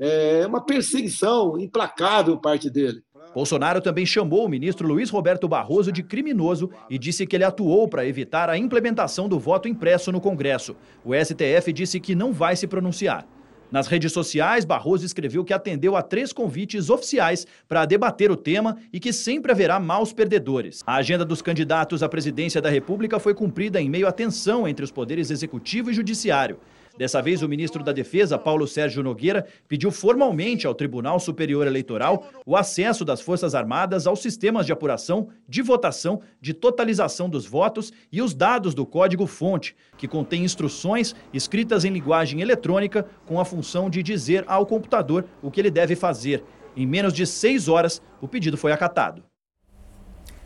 É 0.00 0.46
uma 0.46 0.64
perseguição 0.64 1.58
implacável 1.58 2.40
parte 2.40 2.70
dele. 2.70 3.03
Bolsonaro 3.34 3.80
também 3.80 4.06
chamou 4.06 4.46
o 4.46 4.48
ministro 4.48 4.86
Luiz 4.86 5.10
Roberto 5.10 5.48
Barroso 5.48 5.90
de 5.90 6.04
criminoso 6.04 6.70
e 6.88 6.96
disse 6.96 7.26
que 7.26 7.34
ele 7.34 7.42
atuou 7.42 7.88
para 7.88 8.06
evitar 8.06 8.48
a 8.48 8.56
implementação 8.56 9.28
do 9.28 9.40
voto 9.40 9.66
impresso 9.66 10.12
no 10.12 10.20
Congresso. 10.20 10.76
O 11.04 11.12
STF 11.12 11.72
disse 11.72 11.98
que 11.98 12.14
não 12.14 12.32
vai 12.32 12.54
se 12.54 12.68
pronunciar. 12.68 13.26
Nas 13.72 13.88
redes 13.88 14.12
sociais, 14.12 14.64
Barroso 14.64 15.04
escreveu 15.04 15.44
que 15.44 15.52
atendeu 15.52 15.96
a 15.96 16.02
três 16.02 16.32
convites 16.32 16.90
oficiais 16.90 17.44
para 17.66 17.84
debater 17.84 18.30
o 18.30 18.36
tema 18.36 18.76
e 18.92 19.00
que 19.00 19.12
sempre 19.12 19.50
haverá 19.50 19.80
maus 19.80 20.12
perdedores. 20.12 20.80
A 20.86 20.94
agenda 20.94 21.24
dos 21.24 21.42
candidatos 21.42 22.00
à 22.00 22.08
presidência 22.08 22.62
da 22.62 22.70
República 22.70 23.18
foi 23.18 23.34
cumprida 23.34 23.80
em 23.80 23.90
meio 23.90 24.06
à 24.06 24.12
tensão 24.12 24.68
entre 24.68 24.84
os 24.84 24.92
poderes 24.92 25.28
executivo 25.28 25.90
e 25.90 25.94
judiciário. 25.94 26.60
Dessa 26.96 27.20
vez, 27.20 27.42
o 27.42 27.48
ministro 27.48 27.82
da 27.82 27.90
Defesa, 27.90 28.38
Paulo 28.38 28.68
Sérgio 28.68 29.02
Nogueira, 29.02 29.46
pediu 29.66 29.90
formalmente 29.90 30.64
ao 30.64 30.74
Tribunal 30.74 31.18
Superior 31.18 31.66
Eleitoral 31.66 32.28
o 32.46 32.56
acesso 32.56 33.04
das 33.04 33.20
Forças 33.20 33.52
Armadas 33.54 34.06
aos 34.06 34.20
sistemas 34.20 34.64
de 34.64 34.72
apuração, 34.72 35.28
de 35.48 35.60
votação, 35.60 36.20
de 36.40 36.54
totalização 36.54 37.28
dos 37.28 37.46
votos 37.46 37.92
e 38.12 38.22
os 38.22 38.32
dados 38.32 38.74
do 38.74 38.86
código-fonte, 38.86 39.74
que 39.98 40.06
contém 40.06 40.44
instruções 40.44 41.16
escritas 41.32 41.84
em 41.84 41.90
linguagem 41.90 42.40
eletrônica 42.40 43.04
com 43.26 43.40
a 43.40 43.44
função 43.44 43.90
de 43.90 44.00
dizer 44.00 44.44
ao 44.46 44.64
computador 44.64 45.24
o 45.42 45.50
que 45.50 45.60
ele 45.60 45.70
deve 45.70 45.96
fazer. 45.96 46.44
Em 46.76 46.86
menos 46.86 47.12
de 47.12 47.26
seis 47.26 47.68
horas, 47.68 48.00
o 48.20 48.28
pedido 48.28 48.56
foi 48.56 48.70
acatado. 48.70 49.24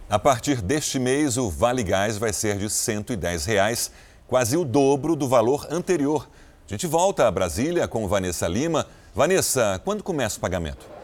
A 0.09 0.19
partir 0.19 0.63
deste 0.63 0.99
mês, 0.99 1.37
o 1.37 1.51
Vale 1.51 1.83
Gás 1.83 2.17
vai 2.17 2.33
ser 2.33 2.57
de 2.57 2.71
110 2.71 3.45
reais, 3.45 3.93
quase 4.27 4.57
o 4.57 4.65
dobro 4.65 5.15
do 5.15 5.29
valor 5.29 5.67
anterior. 5.71 6.27
A 6.69 6.75
gente 6.75 6.87
volta 6.87 7.27
a 7.27 7.31
Brasília 7.31 7.89
com 7.89 8.07
Vanessa 8.07 8.47
Lima. 8.47 8.87
Vanessa, 9.15 9.81
quando 9.87 10.03
começa 10.03 10.37
o 10.37 10.41
pagamento? 10.41 10.98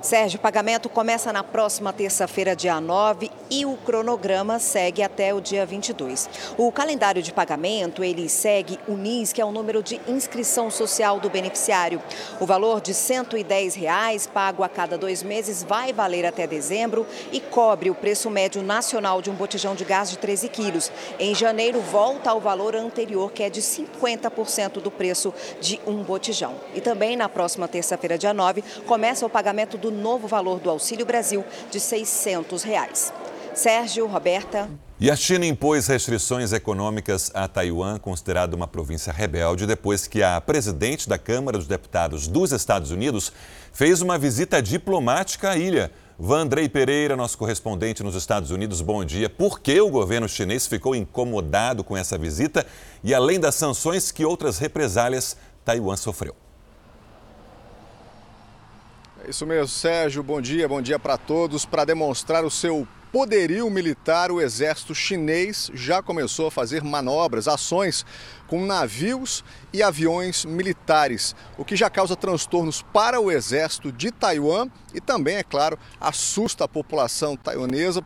Sérgio, 0.00 0.38
o 0.38 0.40
pagamento 0.40 0.88
começa 0.88 1.32
na 1.32 1.42
próxima 1.42 1.92
terça-feira, 1.92 2.54
dia 2.54 2.80
9, 2.80 3.32
e 3.50 3.66
o 3.66 3.76
cronograma 3.78 4.60
segue 4.60 5.02
até 5.02 5.34
o 5.34 5.40
dia 5.40 5.66
22. 5.66 6.30
O 6.56 6.70
calendário 6.70 7.20
de 7.20 7.32
pagamento, 7.32 8.04
ele 8.04 8.28
segue 8.28 8.78
o 8.86 8.92
NIS, 8.92 9.32
que 9.32 9.40
é 9.40 9.44
o 9.44 9.50
número 9.50 9.82
de 9.82 10.00
inscrição 10.06 10.70
social 10.70 11.18
do 11.18 11.28
beneficiário. 11.28 12.00
O 12.38 12.46
valor 12.46 12.80
de 12.80 12.94
110 12.94 13.74
reais, 13.74 14.24
pago 14.24 14.62
a 14.62 14.68
cada 14.68 14.96
dois 14.96 15.20
meses, 15.24 15.64
vai 15.64 15.92
valer 15.92 16.24
até 16.24 16.46
dezembro 16.46 17.04
e 17.32 17.40
cobre 17.40 17.90
o 17.90 17.94
preço 17.94 18.30
médio 18.30 18.62
nacional 18.62 19.20
de 19.20 19.30
um 19.30 19.34
botijão 19.34 19.74
de 19.74 19.84
gás 19.84 20.10
de 20.10 20.18
13 20.18 20.48
quilos. 20.48 20.92
Em 21.18 21.34
janeiro, 21.34 21.80
volta 21.80 22.30
ao 22.30 22.40
valor 22.40 22.76
anterior, 22.76 23.32
que 23.32 23.42
é 23.42 23.50
de 23.50 23.60
50% 23.60 24.80
do 24.80 24.92
preço 24.92 25.34
de 25.60 25.80
um 25.84 26.04
botijão. 26.04 26.54
E 26.72 26.80
também 26.80 27.16
na 27.16 27.28
próxima 27.28 27.66
terça-feira, 27.66 28.16
dia 28.16 28.32
9, 28.32 28.62
começa 28.86 29.26
o 29.26 29.30
pagamento 29.30 29.76
do 29.76 29.87
novo 29.90 30.26
valor 30.26 30.60
do 30.60 30.70
Auxílio 30.70 31.06
Brasil 31.06 31.44
de 31.70 31.80
600 31.80 32.62
reais. 32.62 33.12
Sérgio, 33.54 34.06
Roberta. 34.06 34.68
E 35.00 35.10
a 35.10 35.16
China 35.16 35.46
impôs 35.46 35.86
restrições 35.86 36.52
econômicas 36.52 37.30
a 37.32 37.46
Taiwan, 37.46 37.98
considerada 37.98 38.56
uma 38.56 38.66
província 38.66 39.12
rebelde, 39.12 39.66
depois 39.66 40.08
que 40.08 40.22
a 40.22 40.40
presidente 40.40 41.08
da 41.08 41.16
Câmara 41.16 41.56
dos 41.56 41.68
Deputados 41.68 42.26
dos 42.26 42.50
Estados 42.50 42.90
Unidos 42.90 43.32
fez 43.72 44.00
uma 44.00 44.18
visita 44.18 44.60
diplomática 44.60 45.50
à 45.50 45.56
ilha. 45.56 45.92
Vandrei 46.18 46.68
Pereira, 46.68 47.16
nosso 47.16 47.38
correspondente 47.38 48.02
nos 48.02 48.16
Estados 48.16 48.50
Unidos, 48.50 48.80
bom 48.80 49.04
dia. 49.04 49.30
Por 49.30 49.60
que 49.60 49.80
o 49.80 49.88
governo 49.88 50.28
chinês 50.28 50.66
ficou 50.66 50.96
incomodado 50.96 51.84
com 51.84 51.96
essa 51.96 52.18
visita? 52.18 52.66
E 53.04 53.14
além 53.14 53.38
das 53.38 53.54
sanções, 53.54 54.10
que 54.10 54.24
outras 54.24 54.58
represálias 54.58 55.36
Taiwan 55.64 55.96
sofreu? 55.96 56.34
Isso 59.28 59.44
mesmo, 59.44 59.68
Sérgio. 59.68 60.22
Bom 60.22 60.40
dia, 60.40 60.66
bom 60.66 60.80
dia 60.80 60.98
para 60.98 61.18
todos. 61.18 61.66
Para 61.66 61.84
demonstrar 61.84 62.46
o 62.46 62.50
seu 62.50 62.88
poderio 63.12 63.68
militar, 63.68 64.32
o 64.32 64.40
exército 64.40 64.94
chinês 64.94 65.70
já 65.74 66.02
começou 66.02 66.46
a 66.46 66.50
fazer 66.50 66.82
manobras, 66.82 67.46
ações 67.46 68.06
com 68.46 68.64
navios 68.64 69.44
e 69.70 69.82
aviões 69.82 70.46
militares, 70.46 71.36
o 71.58 71.64
que 71.64 71.76
já 71.76 71.90
causa 71.90 72.16
transtornos 72.16 72.80
para 72.80 73.20
o 73.20 73.30
exército 73.30 73.92
de 73.92 74.10
Taiwan 74.10 74.70
e 74.94 75.00
também, 75.00 75.36
é 75.36 75.42
claro, 75.42 75.78
assusta 76.00 76.64
a 76.64 76.68
população 76.68 77.36
taiwanesa 77.36 78.02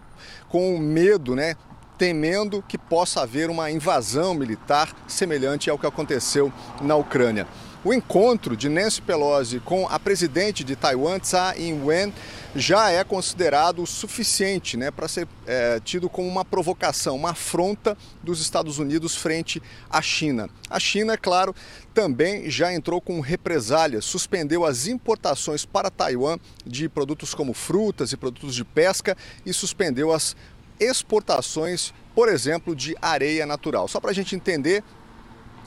com 0.49 0.76
medo, 0.76 1.37
né? 1.37 1.55
Temendo 1.97 2.64
que 2.67 2.76
possa 2.76 3.23
haver 3.23 3.49
uma 3.49 3.71
invasão 3.71 4.35
militar 4.35 4.93
semelhante 5.07 5.71
ao 5.71 5.79
que 5.79 5.87
aconteceu 5.87 6.52
na 6.81 6.97
Ucrânia. 6.97 7.47
O 7.85 7.93
encontro 7.93 8.57
de 8.57 8.69
Nancy 8.69 9.03
Pelosi 9.03 9.59
com 9.59 9.89
a 9.89 9.99
presidente 9.99 10.62
de 10.62 10.77
Taiwan, 10.77 11.19
Tsai 11.19 11.62
Ing-wen, 11.62 12.15
já 12.55 12.91
é 12.91 13.03
considerado 13.03 13.85
suficiente 13.85 14.77
né, 14.77 14.93
para 14.93 15.09
ser 15.09 15.27
é, 15.45 15.81
tido 15.81 16.09
como 16.09 16.29
uma 16.29 16.45
provocação, 16.45 17.17
uma 17.17 17.31
afronta 17.31 17.99
dos 18.23 18.41
Estados 18.41 18.79
Unidos 18.79 19.17
frente 19.17 19.61
à 19.91 20.01
China. 20.01 20.49
A 20.71 20.79
China, 20.79 21.15
é 21.15 21.17
claro, 21.17 21.53
também 21.93 22.49
já 22.49 22.73
entrou 22.73 23.01
com 23.01 23.19
represálias, 23.19 24.05
suspendeu 24.05 24.65
as 24.65 24.87
importações 24.87 25.65
para 25.65 25.91
Taiwan 25.91 26.39
de 26.65 26.89
produtos 26.89 27.35
como 27.35 27.53
frutas 27.53 28.12
e 28.12 28.17
produtos 28.17 28.55
de 28.55 28.65
pesca 28.65 29.17
e 29.45 29.53
suspendeu 29.53 30.12
as 30.12 30.37
exportações, 30.79 31.93
por 32.15 32.29
exemplo, 32.29 32.77
de 32.77 32.95
areia 33.03 33.45
natural. 33.45 33.89
Só 33.89 33.99
para 33.99 34.12
a 34.12 34.15
gente 34.15 34.37
entender, 34.37 34.85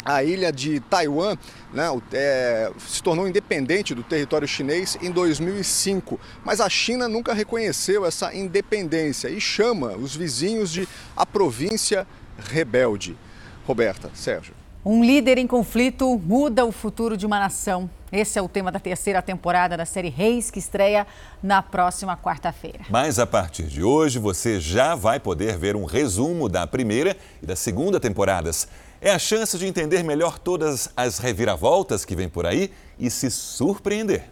a 0.04 0.24
ilha 0.24 0.52
de 0.52 0.80
Taiwan 0.82 1.36
né, 1.74 1.86
é, 2.14 2.72
se 2.80 3.02
tornou 3.02 3.28
independente 3.28 3.96
do 3.96 4.04
território 4.04 4.48
chinês 4.48 4.98
em 5.02 5.10
2005, 5.10 6.20
mas 6.44 6.62
a 6.62 6.70
China 6.70 7.08
nunca 7.08 7.34
reconheceu 7.34 8.06
essa 8.06 8.34
independência 8.34 9.30
e 9.30 9.42
chama 9.42 9.94
os 9.96 10.16
vizinhos 10.16 10.72
de 10.72 10.88
a 11.16 11.26
província 11.26 12.08
rebelde. 12.38 13.18
Roberta, 13.66 14.12
Sérgio. 14.14 14.54
Um 14.88 15.04
líder 15.04 15.40
em 15.40 15.48
conflito 15.48 16.22
muda 16.24 16.64
o 16.64 16.72
futuro 16.72 17.18
de 17.18 17.26
uma 17.26 17.40
nação. 17.40 17.90
Esse 18.12 18.38
é 18.38 18.42
o 18.42 18.48
tema 18.48 18.72
da 18.72 18.80
terceira 18.80 19.20
temporada 19.20 19.76
da 19.76 19.84
série 19.84 20.10
Reis, 20.10 20.52
que 20.52 20.60
estreia 20.60 21.08
na 21.42 21.64
próxima 21.64 22.16
quarta-feira. 22.16 22.82
Mas 22.92 23.18
a 23.18 23.26
partir 23.26 23.64
de 23.64 23.82
hoje 23.82 24.20
você 24.20 24.60
já 24.60 24.94
vai 24.94 25.20
poder 25.20 25.58
ver 25.58 25.76
um 25.76 25.86
resumo 25.86 26.48
da 26.48 26.68
primeira 26.68 27.18
e 27.42 27.48
da 27.48 27.56
segunda 27.56 28.00
temporadas. 28.00 28.68
É 29.06 29.12
a 29.12 29.20
chance 29.20 29.56
de 29.60 29.68
entender 29.68 30.02
melhor 30.02 30.40
todas 30.40 30.90
as 30.98 31.20
reviravoltas 31.20 32.04
que 32.04 32.16
vem 32.16 32.28
por 32.28 32.44
aí 32.44 32.72
e 32.98 33.08
se 33.08 33.30
surpreender. 33.30 34.24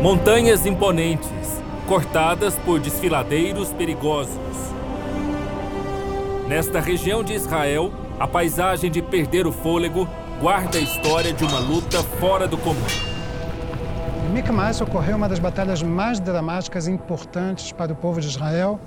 Montanhas 0.00 0.64
imponentes, 0.64 1.28
cortadas 1.88 2.54
por 2.60 2.78
desfiladeiros 2.78 3.72
perigosos. 3.72 4.36
Nesta 6.46 6.78
região 6.78 7.24
de 7.24 7.32
Israel, 7.32 7.92
a 8.20 8.28
paisagem 8.28 8.88
de 8.88 9.02
perder 9.02 9.48
o 9.48 9.52
fôlego 9.52 10.08
guarda 10.40 10.78
a 10.78 10.80
história 10.80 11.32
de 11.32 11.42
uma 11.42 11.58
luta 11.58 12.04
fora 12.20 12.46
do 12.46 12.56
comum. 12.56 12.86
Em 14.28 14.32
Micmas 14.32 14.80
ocorreu 14.80 15.16
uma 15.16 15.28
das 15.28 15.40
batalhas 15.40 15.82
mais 15.82 16.20
dramáticas 16.20 16.86
e 16.86 16.92
importantes 16.92 17.72
para 17.72 17.92
o 17.92 17.96
povo 17.96 18.20
de 18.20 18.28
Israel, 18.28 18.78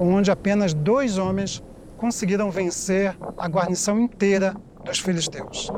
onde 0.00 0.30
apenas 0.30 0.72
dois 0.72 1.18
homens 1.18 1.62
conseguiram 2.04 2.50
vencer 2.50 3.16
a 3.38 3.48
guarnição 3.48 3.98
inteira 3.98 4.54
dos 4.84 4.98
filisteus. 4.98 5.72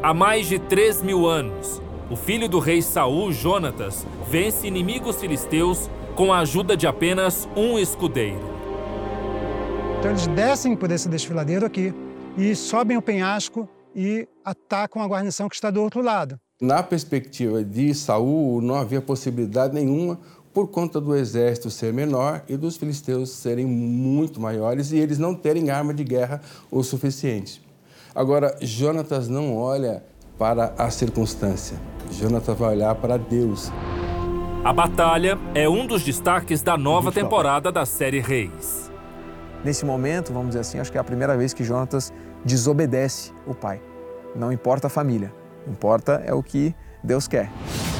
Há 0.00 0.14
mais 0.14 0.46
de 0.46 0.60
3 0.60 1.02
mil 1.02 1.26
anos, 1.26 1.82
o 2.08 2.14
filho 2.14 2.48
do 2.48 2.60
rei 2.60 2.80
Saul, 2.80 3.32
Jonatas, 3.32 4.06
vence 4.28 4.68
inimigos 4.68 5.16
filisteus 5.16 5.90
com 6.14 6.32
a 6.32 6.38
ajuda 6.38 6.76
de 6.76 6.86
apenas 6.86 7.48
um 7.56 7.76
escudeiro. 7.80 8.38
Então 9.98 10.12
eles 10.12 10.28
descem 10.28 10.76
por 10.76 10.88
esse 10.92 11.08
desfiladeiro 11.08 11.66
aqui 11.66 11.92
e 12.38 12.54
sobem 12.54 12.96
o 12.96 13.02
penhasco 13.02 13.68
e 13.92 14.28
atacam 14.44 15.02
a 15.02 15.08
guarnição 15.08 15.48
que 15.48 15.56
está 15.56 15.68
do 15.68 15.82
outro 15.82 16.00
lado. 16.00 16.38
Na 16.62 16.80
perspectiva 16.80 17.64
de 17.64 17.92
Saul, 17.92 18.60
não 18.60 18.76
havia 18.76 19.02
possibilidade 19.02 19.74
nenhuma 19.74 20.20
por 20.52 20.68
conta 20.68 21.00
do 21.00 21.14
exército 21.14 21.70
ser 21.70 21.92
menor 21.92 22.42
e 22.48 22.56
dos 22.56 22.76
filisteus 22.76 23.30
serem 23.30 23.66
muito 23.66 24.40
maiores 24.40 24.90
e 24.92 24.98
eles 24.98 25.18
não 25.18 25.34
terem 25.34 25.70
arma 25.70 25.94
de 25.94 26.02
guerra 26.02 26.40
o 26.70 26.82
suficiente. 26.82 27.62
Agora, 28.14 28.56
Jonatas 28.60 29.28
não 29.28 29.56
olha 29.56 30.02
para 30.36 30.74
a 30.76 30.90
circunstância, 30.90 31.76
Jonatas 32.10 32.58
vai 32.58 32.74
olhar 32.74 32.94
para 32.96 33.16
Deus. 33.16 33.70
A 34.64 34.72
batalha 34.72 35.38
é 35.54 35.68
um 35.68 35.86
dos 35.86 36.02
destaques 36.02 36.60
da 36.60 36.76
nova 36.76 37.12
temporada 37.12 37.70
da 37.70 37.86
série 37.86 38.20
Reis. 38.20 38.90
Nesse 39.64 39.84
momento, 39.84 40.32
vamos 40.32 40.48
dizer 40.48 40.60
assim, 40.60 40.78
acho 40.78 40.90
que 40.90 40.98
é 40.98 41.00
a 41.00 41.04
primeira 41.04 41.36
vez 41.36 41.54
que 41.54 41.62
Jonatas 41.62 42.12
desobedece 42.44 43.32
o 43.46 43.54
pai. 43.54 43.80
Não 44.34 44.52
importa 44.52 44.88
a 44.88 44.90
família, 44.90 45.32
importa 45.66 46.22
é 46.24 46.32
o 46.32 46.42
que 46.42 46.74
Deus 47.04 47.28
quer. 47.28 47.50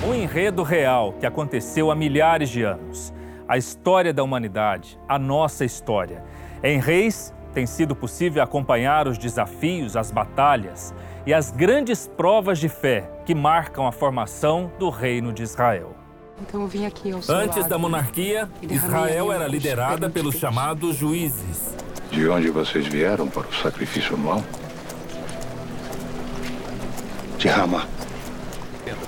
Um 0.02 0.14
enredo 0.14 0.62
real 0.62 1.12
que 1.20 1.26
aconteceu 1.26 1.90
há 1.90 1.94
milhares 1.94 2.48
de 2.48 2.62
anos. 2.62 3.12
A 3.46 3.58
história 3.58 4.14
da 4.14 4.22
humanidade, 4.22 4.98
a 5.06 5.18
nossa 5.18 5.62
história. 5.62 6.24
Em 6.62 6.80
Reis, 6.80 7.34
tem 7.52 7.66
sido 7.66 7.94
possível 7.94 8.42
acompanhar 8.42 9.06
os 9.06 9.18
desafios, 9.18 9.96
as 9.96 10.10
batalhas 10.10 10.94
e 11.26 11.34
as 11.34 11.50
grandes 11.50 12.06
provas 12.06 12.58
de 12.58 12.68
fé 12.68 13.10
que 13.26 13.34
marcam 13.34 13.86
a 13.86 13.92
formação 13.92 14.72
do 14.78 14.88
Reino 14.88 15.34
de 15.34 15.42
Israel. 15.42 15.94
Então 16.40 16.66
vim 16.66 16.86
aqui 16.86 17.12
ao 17.12 17.18
Antes 17.18 17.58
lado, 17.58 17.68
da 17.68 17.76
monarquia, 17.76 18.48
Israel 18.62 19.30
era 19.30 19.46
liderada 19.46 20.08
pelos 20.08 20.36
chamados 20.36 20.96
juízes. 20.96 21.74
De 22.10 22.26
onde 22.26 22.48
vocês 22.50 22.86
vieram 22.86 23.28
para 23.28 23.46
o 23.46 23.54
sacrifício 23.54 24.14
anual? 24.14 24.42
De 27.36 27.48
Ramá. 27.48 27.86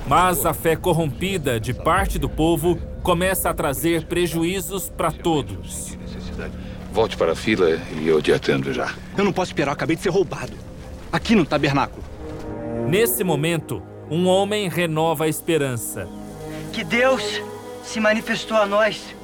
Mas 0.07 0.45
a 0.45 0.53
fé 0.53 0.77
corrompida 0.77 1.61
de 1.61 1.73
parte 1.73 2.19
do 2.19 2.29
povo 2.29 2.79
começa 3.03 3.51
a 3.51 3.55
trazer 3.55 4.07
prejuízos 4.07 4.89
para 4.89 5.11
todos. 5.11 5.97
Volte 6.93 7.17
para 7.17 7.33
a 7.33 7.37
fila 7.37 7.81
e 8.01 8.07
eu 8.07 8.21
te 8.21 8.33
atendo 8.33 8.73
já. 8.73 8.93
Eu 9.17 9.25
não 9.25 9.33
posso 9.33 9.51
esperar, 9.51 9.71
eu 9.71 9.75
acabei 9.75 9.97
de 9.97 10.03
ser 10.03 10.11
roubado. 10.11 10.53
Aqui 11.13 11.35
no 11.35 11.45
tabernáculo. 11.45 12.03
Nesse 12.89 13.25
momento, 13.25 13.83
um 14.11 14.27
homem 14.27 14.69
renova 14.69 15.25
a 15.25 15.29
esperança. 15.29 16.07
Que 16.73 16.85
Deus 16.85 17.41
se 17.83 18.01
manifestou 18.01 18.57
a 18.57 18.67
nós. 18.67 19.15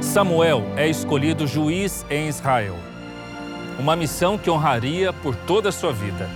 Samuel 0.00 0.62
é 0.76 0.88
escolhido 0.88 1.46
juiz 1.46 2.04
em 2.10 2.28
Israel. 2.28 2.76
Uma 3.78 3.94
missão 3.94 4.38
que 4.38 4.50
honraria 4.50 5.12
por 5.12 5.34
toda 5.34 5.68
a 5.68 5.72
sua 5.72 5.92
vida. 5.92 6.28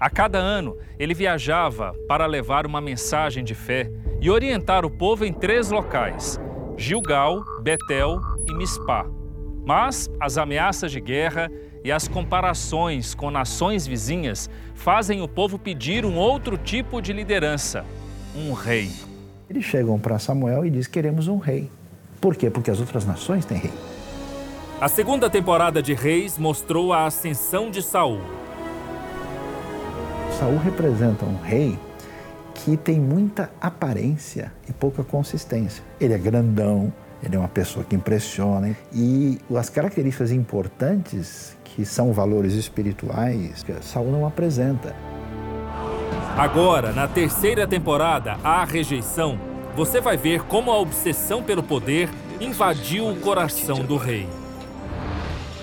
A 0.00 0.08
cada 0.08 0.38
ano, 0.38 0.76
ele 0.96 1.12
viajava 1.12 1.92
para 2.06 2.24
levar 2.24 2.66
uma 2.66 2.80
mensagem 2.80 3.42
de 3.42 3.54
fé 3.54 3.90
e 4.20 4.30
orientar 4.30 4.84
o 4.84 4.90
povo 4.90 5.24
em 5.24 5.32
três 5.32 5.70
locais: 5.70 6.38
Gilgal, 6.76 7.44
Betel 7.62 8.20
e 8.48 8.54
Mispá. 8.54 9.06
Mas 9.66 10.08
as 10.20 10.38
ameaças 10.38 10.92
de 10.92 11.00
guerra 11.00 11.50
e 11.84 11.90
as 11.90 12.06
comparações 12.06 13.14
com 13.14 13.30
nações 13.30 13.86
vizinhas 13.86 14.48
fazem 14.74 15.20
o 15.20 15.28
povo 15.28 15.58
pedir 15.58 16.04
um 16.04 16.16
outro 16.16 16.56
tipo 16.56 17.02
de 17.02 17.12
liderança, 17.12 17.84
um 18.36 18.52
rei. 18.52 18.90
Eles 19.50 19.64
chegam 19.64 19.98
para 19.98 20.18
Samuel 20.18 20.64
e 20.64 20.70
dizem: 20.70 20.92
Queremos 20.92 21.26
um 21.26 21.38
rei. 21.38 21.68
Por 22.20 22.36
quê? 22.36 22.50
Porque 22.50 22.70
as 22.70 22.78
outras 22.78 23.04
nações 23.04 23.44
têm 23.44 23.58
rei. 23.58 23.72
A 24.80 24.88
segunda 24.88 25.28
temporada 25.28 25.82
de 25.82 25.92
Reis 25.92 26.38
mostrou 26.38 26.92
a 26.92 27.04
ascensão 27.04 27.68
de 27.68 27.82
Saul. 27.82 28.20
Saul 30.38 30.56
representa 30.58 31.24
um 31.24 31.36
rei 31.36 31.76
que 32.54 32.76
tem 32.76 33.00
muita 33.00 33.50
aparência 33.60 34.52
e 34.68 34.72
pouca 34.72 35.02
consistência. 35.02 35.82
Ele 36.00 36.14
é 36.14 36.18
grandão, 36.18 36.92
ele 37.20 37.34
é 37.34 37.38
uma 37.40 37.48
pessoa 37.48 37.84
que 37.84 37.96
impressiona 37.96 38.76
e 38.92 39.40
as 39.56 39.68
características 39.68 40.30
importantes 40.30 41.56
que 41.64 41.84
são 41.84 42.12
valores 42.12 42.52
espirituais 42.52 43.64
que 43.64 43.72
Saul 43.82 44.12
não 44.12 44.24
apresenta. 44.24 44.94
Agora, 46.36 46.92
na 46.92 47.08
terceira 47.08 47.66
temporada, 47.66 48.36
A 48.44 48.64
Rejeição, 48.64 49.36
você 49.74 50.00
vai 50.00 50.16
ver 50.16 50.42
como 50.44 50.70
a 50.70 50.78
obsessão 50.78 51.42
pelo 51.42 51.64
poder 51.64 52.08
invadiu 52.40 53.08
o 53.08 53.16
coração 53.16 53.80
do 53.80 53.96
rei. 53.96 54.28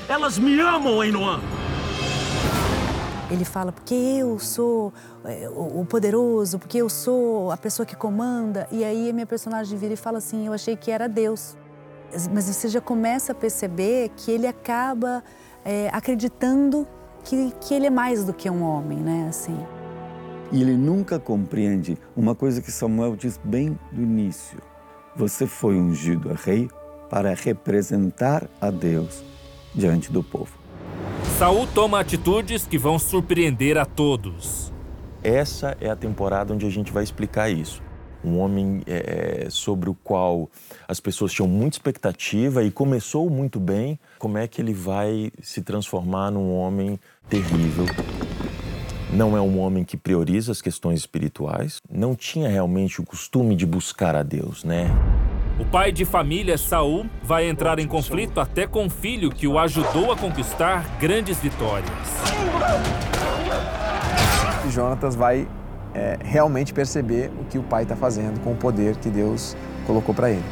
Elas 0.10 0.38
me 0.38 0.60
amam, 0.60 1.02
Einoan. 1.02 1.40
Ele 3.30 3.44
fala, 3.44 3.72
porque 3.72 3.96
eu 3.96 4.38
sou 4.38 4.94
é, 5.24 5.50
o 5.50 5.84
poderoso, 5.84 6.60
porque 6.60 6.78
eu 6.78 6.90
sou 6.90 7.52
a 7.52 7.58
pessoa 7.58 7.86
que 7.86 7.96
comanda. 7.96 8.68
E 8.72 8.84
aí 8.84 9.10
a 9.10 9.14
minha 9.14 9.26
personagem 9.26 9.78
vira 9.78 9.94
e 9.94 9.98
fala 9.98 10.20
assim, 10.20 10.46
eu 10.46 10.54
achei 10.54 10.76
que 10.76 10.92
era 10.92 11.08
Deus. 11.08 11.58
Mas 12.32 12.46
você 12.46 12.68
já 12.68 12.80
começa 12.80 13.32
a 13.32 13.36
perceber 13.36 14.10
que 14.16 14.32
ele 14.32 14.46
acaba 14.46 15.24
é, 15.64 15.90
acreditando 15.92 16.88
que, 17.24 17.52
que 17.60 17.74
ele 17.74 17.88
é 17.88 17.90
mais 17.90 18.24
do 18.24 18.32
que 18.32 18.48
um 18.48 18.62
homem, 18.62 19.00
né? 19.00 19.26
Assim. 19.28 19.58
E 20.52 20.62
ele 20.62 20.78
nunca 20.78 21.20
compreende 21.20 21.98
uma 22.16 22.36
coisa 22.36 22.62
que 22.62 22.72
Samuel 22.72 23.16
diz 23.16 23.40
bem 23.44 23.78
do 23.92 24.02
início. 24.02 24.60
Você 25.16 25.48
foi 25.48 25.76
ungido 25.76 26.32
a 26.32 26.36
rei 26.36 26.70
para 27.10 27.34
representar 27.34 28.48
a 28.62 28.70
Deus 28.70 29.24
diante 29.74 30.12
do 30.12 30.24
povo. 30.24 30.65
Saul 31.38 31.68
toma 31.68 32.00
atitudes 32.00 32.66
que 32.66 32.78
vão 32.78 32.98
surpreender 32.98 33.78
a 33.78 33.84
todos. 33.84 34.72
Essa 35.22 35.76
é 35.82 35.90
a 35.90 35.96
temporada 35.96 36.54
onde 36.54 36.66
a 36.66 36.70
gente 36.70 36.94
vai 36.94 37.04
explicar 37.04 37.50
isso. 37.50 37.84
Um 38.24 38.40
homem 38.40 38.82
é, 38.88 39.48
sobre 39.50 39.90
o 39.90 39.94
qual 39.94 40.50
as 40.88 41.02
pessoas 41.02 41.34
tinham 41.34 41.50
muita 41.50 41.76
expectativa 41.76 42.64
e 42.64 42.72
começou 42.72 43.30
muito 43.30 43.60
bem. 43.60 44.00
Como 44.18 44.38
é 44.38 44.48
que 44.48 44.62
ele 44.62 44.74
vai 44.74 45.30
se 45.42 45.62
transformar 45.62 46.32
num 46.32 46.56
homem 46.56 46.98
terrível? 47.28 47.86
Não 49.12 49.36
é 49.36 49.42
um 49.42 49.60
homem 49.60 49.84
que 49.84 49.98
prioriza 49.98 50.54
as 50.54 50.62
questões 50.62 51.02
espirituais. 51.02 51.82
Não 51.92 52.16
tinha 52.16 52.48
realmente 52.48 53.02
o 53.02 53.06
costume 53.06 53.58
de 53.58 53.66
buscar 53.66 54.16
a 54.16 54.24
Deus, 54.24 54.64
né? 54.64 54.88
O 55.58 55.64
pai 55.64 55.90
de 55.90 56.04
família, 56.04 56.58
Saul, 56.58 57.06
vai 57.24 57.48
entrar 57.48 57.80
em 57.80 57.88
conflito 57.88 58.42
até 58.42 58.68
com 58.68 58.88
o 58.88 58.90
filho 58.90 59.32
que 59.32 59.48
o 59.48 59.58
ajudou 59.58 60.12
a 60.12 60.18
conquistar 60.18 60.98
grandes 61.00 61.38
vitórias. 61.38 61.90
Jonatas 64.70 65.16
vai 65.16 65.48
é, 65.94 66.20
realmente 66.22 66.74
perceber 66.74 67.32
o 67.40 67.46
que 67.46 67.58
o 67.58 67.64
pai 67.64 67.84
está 67.84 67.96
fazendo 67.96 68.42
com 68.42 68.52
o 68.52 68.56
poder 68.58 68.98
que 68.98 69.10
Deus 69.10 69.56
colocou 69.88 70.14
para 70.14 70.30
ele. 70.30 70.44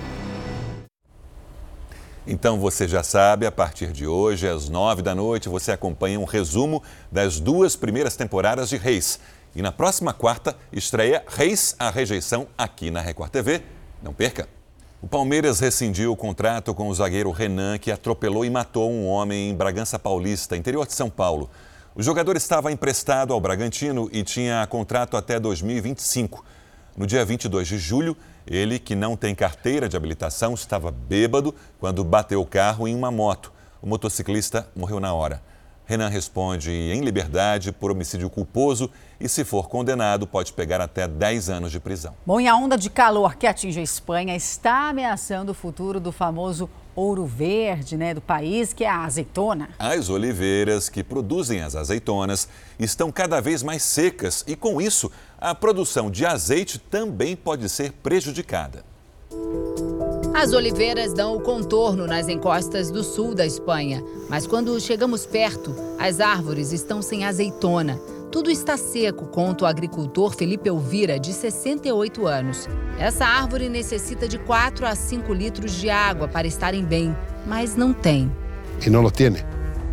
Então 2.26 2.58
você 2.58 2.88
já 2.88 3.04
sabe, 3.04 3.46
a 3.46 3.52
partir 3.52 3.92
de 3.92 4.08
hoje, 4.08 4.48
às 4.48 4.70
nove 4.70 5.02
da 5.02 5.14
noite, 5.14 5.50
você 5.50 5.74
acompanha 5.74 6.18
um 6.18 6.24
resumo 6.24 6.82
das 7.12 7.42
duas 7.42 7.76
primeiras 7.76 8.16
temporadas 8.16 8.70
de 8.70 8.78
Reis. 8.78 9.20
E 9.54 9.62
na 9.62 9.74
próxima 9.74 10.14
quarta, 10.14 10.56
estreia 10.72 11.26
Reis 11.28 11.76
a 11.78 11.90
Rejeição 11.90 12.48
aqui 12.58 12.90
na 12.90 13.02
Record 13.02 13.32
TV. 13.32 13.62
Não 14.02 14.14
perca! 14.14 14.63
O 15.04 15.08
Palmeiras 15.08 15.60
rescindiu 15.60 16.14
o 16.14 16.16
contrato 16.16 16.74
com 16.74 16.88
o 16.88 16.96
zagueiro 16.96 17.30
Renan, 17.30 17.78
que 17.78 17.92
atropelou 17.92 18.46
e 18.46 18.50
matou 18.50 18.90
um 18.90 19.06
homem 19.06 19.50
em 19.50 19.54
Bragança 19.54 20.00
Paulista, 20.00 20.56
interior 20.56 20.88
de 20.88 20.94
São 20.94 21.10
Paulo. 21.10 21.50
O 21.94 22.02
jogador 22.02 22.38
estava 22.38 22.72
emprestado 22.72 23.34
ao 23.34 23.42
Bragantino 23.42 24.10
e 24.14 24.24
tinha 24.24 24.66
contrato 24.66 25.18
até 25.18 25.42
2025. 25.42 26.46
No 26.96 27.06
dia 27.06 27.26
22 27.26 27.68
de 27.68 27.78
julho, 27.78 28.16
ele, 28.48 28.80
que 28.80 28.96
não 28.96 29.18
tem 29.18 29.36
carteira 29.36 29.90
de 29.90 29.98
habilitação, 29.98 30.54
estava 30.54 30.90
bêbado 30.90 31.54
quando 31.82 32.02
bateu 32.06 32.40
o 32.40 32.46
carro 32.46 32.88
em 32.88 32.96
uma 32.96 33.12
moto. 33.12 33.52
O 33.82 33.88
motociclista 33.88 34.70
morreu 34.74 35.02
na 35.02 35.14
hora. 35.14 35.42
Renan 35.86 36.08
responde 36.08 36.72
em 36.72 37.02
liberdade 37.02 37.74
por 37.74 37.92
homicídio 37.92 38.30
culposo 38.30 38.90
e, 39.24 39.30
se 39.30 39.46
for 39.46 39.70
condenado, 39.70 40.28
pode 40.28 40.52
pegar 40.52 40.82
até 40.82 41.08
10 41.08 41.50
anos 41.50 41.72
de 41.72 41.80
prisão. 41.80 42.14
Bom, 42.26 42.42
e 42.42 42.48
a 42.48 42.56
onda 42.58 42.78
de 42.78 42.90
calor 42.90 43.38
que 43.38 43.48
atinge 43.48 43.80
a 43.80 43.84
Espanha 43.84 44.36
está 44.36 44.90
ameaçando 44.90 45.54
o 45.54 45.56
futuro 45.56 45.98
do 45.98 46.12
famoso 46.12 46.70
ouro 46.94 47.26
verde 47.26 47.96
né, 47.96 48.14
do 48.14 48.20
país, 48.20 48.74
que 48.74 48.84
é 48.84 48.90
a 48.90 49.06
azeitona. 49.06 49.70
As 49.80 50.10
oliveiras 50.10 50.90
que 50.90 51.02
produzem 51.04 51.62
as 51.62 51.74
azeitonas 51.74 52.50
estão 52.78 53.14
cada 53.14 53.40
vez 53.40 53.64
mais 53.64 53.82
secas 53.82 54.44
e, 54.46 54.58
com 54.58 54.82
isso, 54.82 55.10
a 55.40 55.56
produção 55.56 56.12
de 56.12 56.26
azeite 56.26 56.78
também 56.78 57.34
pode 57.34 57.70
ser 57.70 57.94
prejudicada. 57.94 58.84
As 60.34 60.52
oliveiras 60.52 61.14
dão 61.14 61.38
o 61.38 61.40
contorno 61.40 62.06
nas 62.06 62.28
encostas 62.28 62.92
do 62.92 63.04
sul 63.04 63.34
da 63.34 63.46
Espanha, 63.46 64.04
mas 64.30 64.46
quando 64.46 64.78
chegamos 64.82 65.26
perto, 65.26 65.74
as 65.98 66.20
árvores 66.20 66.74
estão 66.74 67.02
sem 67.02 67.24
azeitona. 67.24 67.98
Tudo 68.34 68.50
está 68.50 68.76
seco, 68.78 69.28
conta 69.28 69.64
o 69.64 69.68
agricultor 69.68 70.34
Felipe 70.36 70.68
Elvira, 70.68 71.20
de 71.20 71.32
68 71.32 72.26
anos. 72.26 72.68
Essa 72.98 73.28
árvore 73.28 73.70
necessita 73.70 74.28
de 74.28 74.40
4 74.40 74.88
a 74.88 74.96
5 74.96 75.32
litros 75.32 75.74
de 75.74 75.88
água 75.92 76.28
para 76.28 76.48
estarem 76.48 76.84
bem, 76.84 77.16
mas 77.46 77.76
não 77.76 77.94
tem. 77.94 78.32
E 78.84 78.90
não 78.90 79.04
lo 79.04 79.12
tiene. 79.12 79.38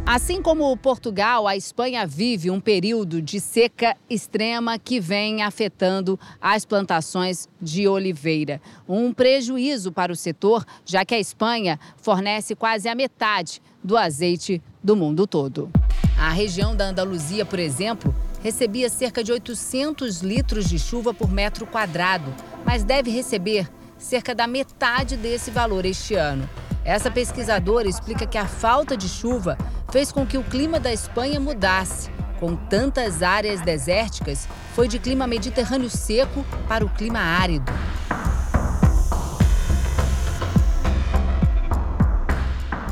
Assim 0.06 0.40
como 0.40 0.74
Portugal, 0.78 1.46
a 1.46 1.54
Espanha 1.54 2.06
vive 2.06 2.50
um 2.50 2.58
período 2.58 3.20
de 3.20 3.38
seca 3.38 3.94
extrema 4.08 4.78
que 4.78 4.98
vem 4.98 5.42
afetando 5.42 6.18
as 6.40 6.64
plantações 6.64 7.46
de 7.60 7.86
oliveira. 7.86 8.58
Um 8.88 9.12
prejuízo 9.12 9.92
para 9.92 10.10
o 10.10 10.16
setor, 10.16 10.64
já 10.86 11.04
que 11.04 11.14
a 11.14 11.20
Espanha 11.20 11.78
fornece 11.98 12.54
quase 12.54 12.88
a 12.88 12.94
metade 12.94 13.60
do 13.84 13.98
azeite 13.98 14.62
do 14.82 14.96
mundo 14.96 15.26
todo. 15.26 15.70
A 16.18 16.30
região 16.30 16.74
da 16.74 16.86
Andaluzia, 16.86 17.44
por 17.44 17.58
exemplo, 17.58 18.14
recebia 18.42 18.88
cerca 18.88 19.22
de 19.22 19.32
800 19.32 20.20
litros 20.20 20.68
de 20.68 20.78
chuva 20.78 21.12
por 21.12 21.30
metro 21.30 21.66
quadrado, 21.66 22.34
mas 22.64 22.82
deve 22.82 23.10
receber 23.10 23.68
cerca 23.98 24.34
da 24.34 24.46
metade 24.46 25.16
desse 25.16 25.50
valor 25.50 25.84
este 25.84 26.14
ano. 26.14 26.48
Essa 26.84 27.10
pesquisadora 27.10 27.88
explica 27.88 28.26
que 28.26 28.38
a 28.38 28.46
falta 28.46 28.96
de 28.96 29.08
chuva 29.08 29.58
fez 29.92 30.10
com 30.10 30.26
que 30.26 30.38
o 30.38 30.44
clima 30.44 30.80
da 30.80 30.92
Espanha 30.92 31.38
mudasse, 31.38 32.10
Com 32.40 32.56
tantas 32.56 33.22
áreas 33.22 33.60
desérticas, 33.60 34.48
foi 34.74 34.88
de 34.88 34.98
clima 34.98 35.26
mediterrâneo 35.26 35.90
seco 35.90 36.42
para 36.66 36.82
o 36.82 36.88
clima 36.88 37.18
árido. 37.18 37.70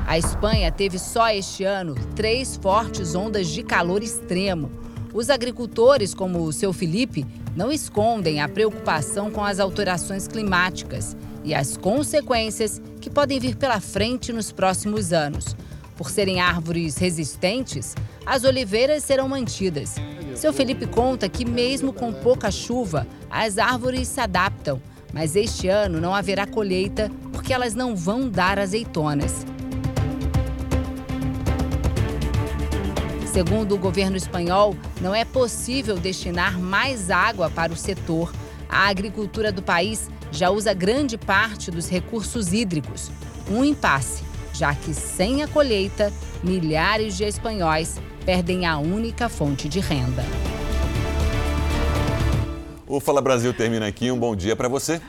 A 0.07 0.19
Espanha 0.19 0.71
teve 0.71 0.99
só 0.99 1.31
este 1.31 1.65
ano 1.65 1.95
três 2.15 2.57
fortes 2.57 3.15
ondas 3.15 3.47
de 3.49 3.63
calor 3.63 4.03
extremo. 4.03 4.71
Os 5.15 5.31
agricultores, 5.31 6.13
como 6.13 6.43
o 6.43 6.53
seu 6.53 6.73
Felipe, 6.73 7.27
não 7.57 7.73
escondem 7.73 8.41
a 8.41 8.49
preocupação 8.49 9.31
com 9.31 9.43
as 9.43 9.59
alterações 9.59 10.29
climáticas 10.29 11.17
e 11.43 11.55
as 11.55 11.77
consequências 11.77 12.81
que 13.01 13.09
podem 13.09 13.41
vir 13.41 13.57
pela 13.57 13.81
frente 13.81 14.33
nos 14.33 14.53
próximos 14.53 15.13
anos. 15.13 15.57
Por 15.97 16.11
serem 16.11 16.41
árvores 16.41 16.97
resistentes, 16.97 17.95
as 18.25 18.45
oliveiras 18.45 19.03
serão 19.03 19.29
mantidas. 19.29 19.97
Seu 20.37 20.53
Felipe 20.53 20.87
conta 20.87 21.29
que, 21.29 21.45
mesmo 21.45 21.93
com 21.93 22.13
pouca 22.13 22.51
chuva, 22.51 23.07
as 23.31 23.59
árvores 23.59 24.07
se 24.07 24.21
adaptam, 24.21 24.81
mas 25.13 25.35
este 25.35 25.69
ano 25.69 26.01
não 26.01 26.15
haverá 26.15 26.47
colheita 26.47 27.11
porque 27.33 27.53
elas 27.53 27.75
não 27.75 27.97
vão 27.97 28.29
dar 28.29 28.59
azeitonas. 28.59 29.45
Segundo 33.33 33.75
o 33.75 33.79
governo 33.79 34.17
espanhol, 34.17 34.77
não 35.01 35.15
é 35.15 35.25
possível 35.25 35.97
destinar 35.97 36.59
mais 36.59 37.11
água 37.11 37.51
para 37.51 37.73
o 37.73 37.77
setor. 37.77 38.33
A 38.69 38.89
agricultura 38.89 39.53
do 39.53 39.63
país 39.63 40.11
já 40.31 40.51
usa 40.51 40.75
grande 40.75 41.17
parte 41.17 41.71
dos 41.71 41.89
recursos 41.89 42.53
hídricos. 42.53 43.11
Um 43.51 43.65
impasse, 43.65 44.23
já 44.53 44.75
que 44.75 44.93
sem 44.93 45.43
a 45.43 45.49
colheita, 45.49 46.13
milhares 46.43 47.17
de 47.17 47.25
espanhóis 47.25 48.01
perdem 48.25 48.67
a 48.67 48.79
única 48.79 49.29
fonte 49.29 49.69
de 49.69 49.81
renda. 49.81 50.25
O 52.87 53.01
Fala 53.01 53.21
Brasil 53.21 53.53
termina 53.53 53.87
aqui. 53.87 54.11
Um 54.11 54.19
bom 54.19 54.35
dia 54.35 54.57
para 54.57 54.69
você. 54.69 55.01